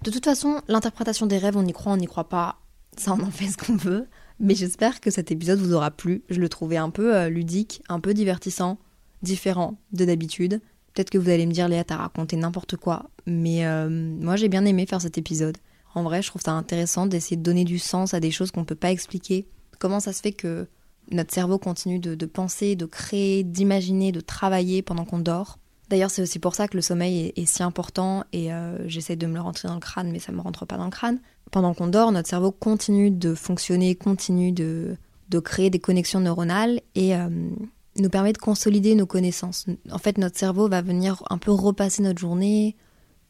De 0.02 0.10
toute 0.10 0.24
façon, 0.24 0.60
l'interprétation 0.68 1.26
des 1.26 1.38
rêves, 1.38 1.56
on 1.56 1.66
y 1.66 1.72
croit, 1.72 1.92
on 1.92 1.96
n'y 1.96 2.06
croit 2.06 2.28
pas, 2.28 2.58
ça 2.96 3.12
on 3.12 3.20
en 3.22 3.30
fait 3.30 3.48
ce 3.48 3.56
qu'on 3.56 3.76
veut. 3.76 4.06
Mais 4.40 4.54
j'espère 4.54 5.00
que 5.00 5.10
cet 5.10 5.30
épisode 5.30 5.60
vous 5.60 5.74
aura 5.74 5.90
plu. 5.90 6.24
Je 6.28 6.40
le 6.40 6.48
trouvais 6.48 6.76
un 6.76 6.90
peu 6.90 7.14
euh, 7.14 7.28
ludique, 7.28 7.82
un 7.88 8.00
peu 8.00 8.14
divertissant, 8.14 8.78
différent 9.22 9.78
de 9.92 10.04
d'habitude. 10.04 10.60
Peut-être 10.92 11.10
que 11.10 11.18
vous 11.18 11.30
allez 11.30 11.46
me 11.46 11.52
dire, 11.52 11.68
Léa, 11.68 11.84
t'as 11.84 11.96
raconté 11.96 12.36
n'importe 12.36 12.76
quoi. 12.76 13.10
Mais 13.26 13.66
euh, 13.66 13.88
moi, 13.88 14.36
j'ai 14.36 14.48
bien 14.48 14.64
aimé 14.64 14.86
faire 14.86 15.00
cet 15.00 15.18
épisode. 15.18 15.56
En 15.94 16.02
vrai, 16.02 16.22
je 16.22 16.28
trouve 16.28 16.42
ça 16.42 16.52
intéressant 16.52 17.06
d'essayer 17.06 17.36
de 17.36 17.42
donner 17.42 17.64
du 17.64 17.78
sens 17.78 18.14
à 18.14 18.20
des 18.20 18.30
choses 18.30 18.50
qu'on 18.50 18.60
ne 18.60 18.66
peut 18.66 18.74
pas 18.74 18.90
expliquer. 18.90 19.46
Comment 19.78 20.00
ça 20.00 20.12
se 20.12 20.20
fait 20.20 20.32
que 20.32 20.66
notre 21.10 21.32
cerveau 21.32 21.58
continue 21.58 21.98
de, 21.98 22.26
penser, 22.26 22.76
de 22.76 22.86
créer, 22.86 23.44
d'imaginer, 23.44 24.10
de 24.10 24.20
travailler 24.20 24.82
pendant 24.82 25.04
qu'on 25.04 25.18
dort? 25.18 25.58
D'ailleurs, 25.90 26.10
c'est 26.10 26.22
aussi 26.22 26.38
pour 26.38 26.54
ça 26.54 26.66
que 26.66 26.76
le 26.76 26.82
sommeil 26.82 27.32
est, 27.36 27.44
si 27.44 27.62
important 27.62 28.24
et 28.32 28.52
euh, 28.52 28.88
j'essaie 28.88 29.16
de 29.16 29.26
me 29.26 29.34
le 29.34 29.40
rentrer 29.40 29.68
dans 29.68 29.74
le 29.74 29.80
crâne, 29.80 30.10
mais 30.10 30.18
ça 30.18 30.32
ne 30.32 30.38
me 30.38 30.42
rentre 30.42 30.66
pas 30.66 30.76
dans 30.76 30.86
le 30.86 30.90
crâne. 30.90 31.20
Pendant 31.50 31.74
qu'on 31.74 31.86
dort, 31.86 32.10
notre 32.10 32.28
cerveau 32.28 32.50
continue 32.50 33.10
de 33.10 33.34
fonctionner, 33.34 33.94
continue 33.94 34.50
de, 34.50 34.96
créer 35.44 35.68
des 35.68 35.80
connexions 35.80 36.20
neuronales 36.20 36.80
et 36.94 37.14
euh, 37.14 37.28
nous 37.98 38.08
permet 38.08 38.32
de 38.32 38.38
consolider 38.38 38.94
nos 38.94 39.06
connaissances. 39.06 39.66
En 39.90 39.98
fait, 39.98 40.16
notre 40.16 40.38
cerveau 40.38 40.68
va 40.68 40.80
venir 40.80 41.22
un 41.28 41.38
peu 41.38 41.50
repasser 41.50 42.02
notre 42.02 42.20
journée, 42.20 42.76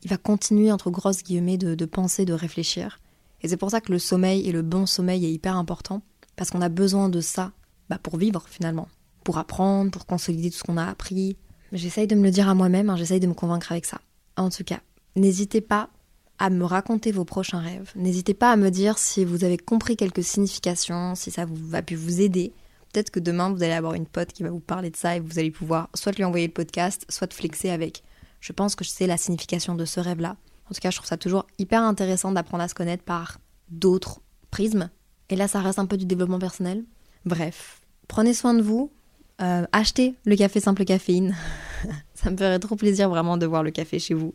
il 0.04 0.10
va 0.10 0.16
continuer, 0.16 0.70
entre 0.70 0.90
grosses 0.90 1.22
guillemets, 1.22 1.56
de 1.56 1.84
penser, 1.84 2.24
de 2.24 2.32
réfléchir. 2.32 3.00
Et 3.44 3.48
c'est 3.48 3.58
pour 3.58 3.70
ça 3.70 3.82
que 3.82 3.92
le 3.92 3.98
sommeil 3.98 4.48
et 4.48 4.52
le 4.52 4.62
bon 4.62 4.86
sommeil 4.86 5.26
est 5.26 5.30
hyper 5.30 5.56
important, 5.56 6.02
parce 6.34 6.50
qu'on 6.50 6.62
a 6.62 6.70
besoin 6.70 7.10
de 7.10 7.20
ça 7.20 7.52
bah, 7.90 7.98
pour 8.02 8.16
vivre 8.16 8.42
finalement, 8.48 8.88
pour 9.22 9.36
apprendre, 9.36 9.90
pour 9.90 10.06
consolider 10.06 10.50
tout 10.50 10.56
ce 10.56 10.62
qu'on 10.64 10.78
a 10.78 10.86
appris. 10.86 11.36
J'essaye 11.70 12.06
de 12.06 12.14
me 12.14 12.22
le 12.22 12.30
dire 12.30 12.48
à 12.48 12.54
moi-même, 12.54 12.88
hein, 12.88 12.96
j'essaye 12.96 13.20
de 13.20 13.26
me 13.26 13.34
convaincre 13.34 13.70
avec 13.70 13.84
ça. 13.84 14.00
En 14.38 14.48
tout 14.48 14.64
cas, 14.64 14.80
n'hésitez 15.14 15.60
pas 15.60 15.90
à 16.38 16.48
me 16.48 16.64
raconter 16.64 17.12
vos 17.12 17.26
prochains 17.26 17.60
rêves. 17.60 17.92
N'hésitez 17.96 18.32
pas 18.32 18.50
à 18.50 18.56
me 18.56 18.70
dire 18.70 18.96
si 18.96 19.26
vous 19.26 19.44
avez 19.44 19.58
compris 19.58 19.96
quelques 19.96 20.24
significations, 20.24 21.14
si 21.14 21.30
ça 21.30 21.44
vous, 21.44 21.74
a 21.74 21.82
pu 21.82 21.96
vous 21.96 22.22
aider. 22.22 22.52
Peut-être 22.92 23.10
que 23.10 23.20
demain, 23.20 23.50
vous 23.50 23.62
allez 23.62 23.72
avoir 23.72 23.92
une 23.92 24.06
pote 24.06 24.32
qui 24.32 24.42
va 24.42 24.50
vous 24.50 24.60
parler 24.60 24.90
de 24.90 24.96
ça 24.96 25.16
et 25.16 25.20
vous 25.20 25.38
allez 25.38 25.50
pouvoir 25.50 25.90
soit 25.94 26.12
lui 26.12 26.24
envoyer 26.24 26.46
le 26.46 26.52
podcast, 26.52 27.04
soit 27.10 27.32
flexer 27.32 27.68
avec. 27.68 28.02
Je 28.44 28.52
pense 28.52 28.74
que 28.74 28.84
je 28.84 28.90
sais 28.90 29.06
la 29.06 29.16
signification 29.16 29.74
de 29.74 29.86
ce 29.86 30.00
rêve-là. 30.00 30.36
En 30.70 30.74
tout 30.74 30.80
cas, 30.82 30.90
je 30.90 30.96
trouve 30.96 31.08
ça 31.08 31.16
toujours 31.16 31.46
hyper 31.58 31.82
intéressant 31.82 32.30
d'apprendre 32.30 32.62
à 32.62 32.68
se 32.68 32.74
connaître 32.74 33.02
par 33.02 33.38
d'autres 33.70 34.20
prismes. 34.50 34.90
Et 35.30 35.36
là, 35.36 35.48
ça 35.48 35.62
reste 35.62 35.78
un 35.78 35.86
peu 35.86 35.96
du 35.96 36.04
développement 36.04 36.38
personnel. 36.38 36.84
Bref, 37.24 37.80
prenez 38.06 38.34
soin 38.34 38.52
de 38.52 38.60
vous. 38.60 38.92
Euh, 39.40 39.64
achetez 39.72 40.14
le 40.26 40.36
café 40.36 40.60
simple 40.60 40.84
caféine. 40.84 41.34
ça 42.14 42.30
me 42.30 42.36
ferait 42.36 42.58
trop 42.58 42.76
plaisir 42.76 43.08
vraiment 43.08 43.38
de 43.38 43.46
voir 43.46 43.62
le 43.62 43.70
café 43.70 43.98
chez 43.98 44.12
vous. 44.12 44.34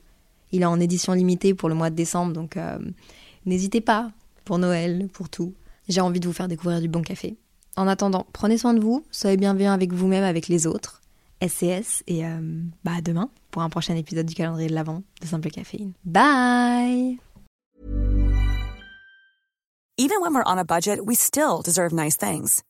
Il 0.51 0.63
est 0.63 0.65
en 0.65 0.79
édition 0.79 1.13
limitée 1.13 1.53
pour 1.53 1.69
le 1.69 1.75
mois 1.75 1.91
de 1.91 1.95
décembre, 1.95 2.33
donc 2.33 2.57
euh, 2.57 2.79
n'hésitez 3.45 3.79
pas 3.79 4.09
pour 4.43 4.57
Noël, 4.57 5.07
pour 5.13 5.29
tout. 5.29 5.53
J'ai 5.87 6.01
envie 6.01 6.19
de 6.19 6.25
vous 6.25 6.33
faire 6.33 6.47
découvrir 6.47 6.81
du 6.81 6.87
bon 6.87 7.03
café. 7.03 7.37
En 7.75 7.87
attendant, 7.87 8.25
prenez 8.33 8.57
soin 8.57 8.73
de 8.73 8.79
vous, 8.79 9.05
soyez 9.11 9.37
bienveillants 9.37 9.73
avec 9.73 9.93
vous-même, 9.93 10.23
avec 10.23 10.47
les 10.47 10.65
autres. 10.65 10.99
SCS 11.41 12.03
et 12.07 12.25
euh, 12.25 12.39
bah 12.83 12.93
à 12.97 13.01
demain 13.01 13.29
pour 13.51 13.61
un 13.61 13.69
prochain 13.69 13.95
épisode 13.95 14.25
du 14.25 14.35
calendrier 14.35 14.69
de 14.69 14.75
l'Avent 14.75 15.03
de 15.21 15.27
Simple 15.27 15.49
Caféine. 15.49 15.93
Bye 16.05 17.19
Even 20.01 20.21
when 20.21 20.33
we're 20.33 20.45
on 20.45 20.57
a 20.57 20.63
budget, 20.63 21.05
we 21.05 21.13
still 21.13 21.61
deserve 21.61 21.91
nice 21.91 22.15
things. 22.15 22.63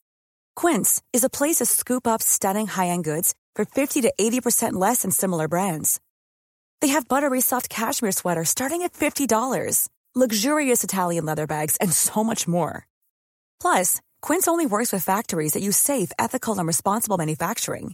Quince 0.55 0.99
is 1.13 1.23
a 1.23 1.29
place 1.29 1.58
to 1.58 1.65
scoop 1.65 2.08
up 2.08 2.23
stunning 2.23 2.65
high-end 2.65 3.03
goods 3.03 3.36
for 3.55 3.65
50 3.65 4.01
to 4.01 4.12
80% 4.19 4.73
less 4.73 5.03
than 5.03 5.12
similar 5.12 5.47
brands. 5.47 5.99
They 6.82 6.88
have 6.88 7.08
buttery 7.08 7.39
soft 7.39 7.69
cashmere 7.69 8.13
sweaters 8.13 8.49
starting 8.49 8.82
at 8.82 8.93
$50, 8.93 9.89
luxurious 10.15 10.84
Italian 10.84 11.25
leather 11.25 11.45
bags, 11.45 11.77
and 11.79 11.93
so 11.93 12.23
much 12.23 12.47
more. 12.47 12.88
Plus, 13.62 14.01
Quince 14.23 14.47
only 14.47 14.65
works 14.65 14.91
with 14.91 15.03
factories 15.03 15.53
that 15.53 15.62
use 15.62 15.77
safe, 15.77 16.12
ethical, 16.17 16.58
and 16.58 16.65
responsible 16.65 17.19
manufacturing. 17.19 17.93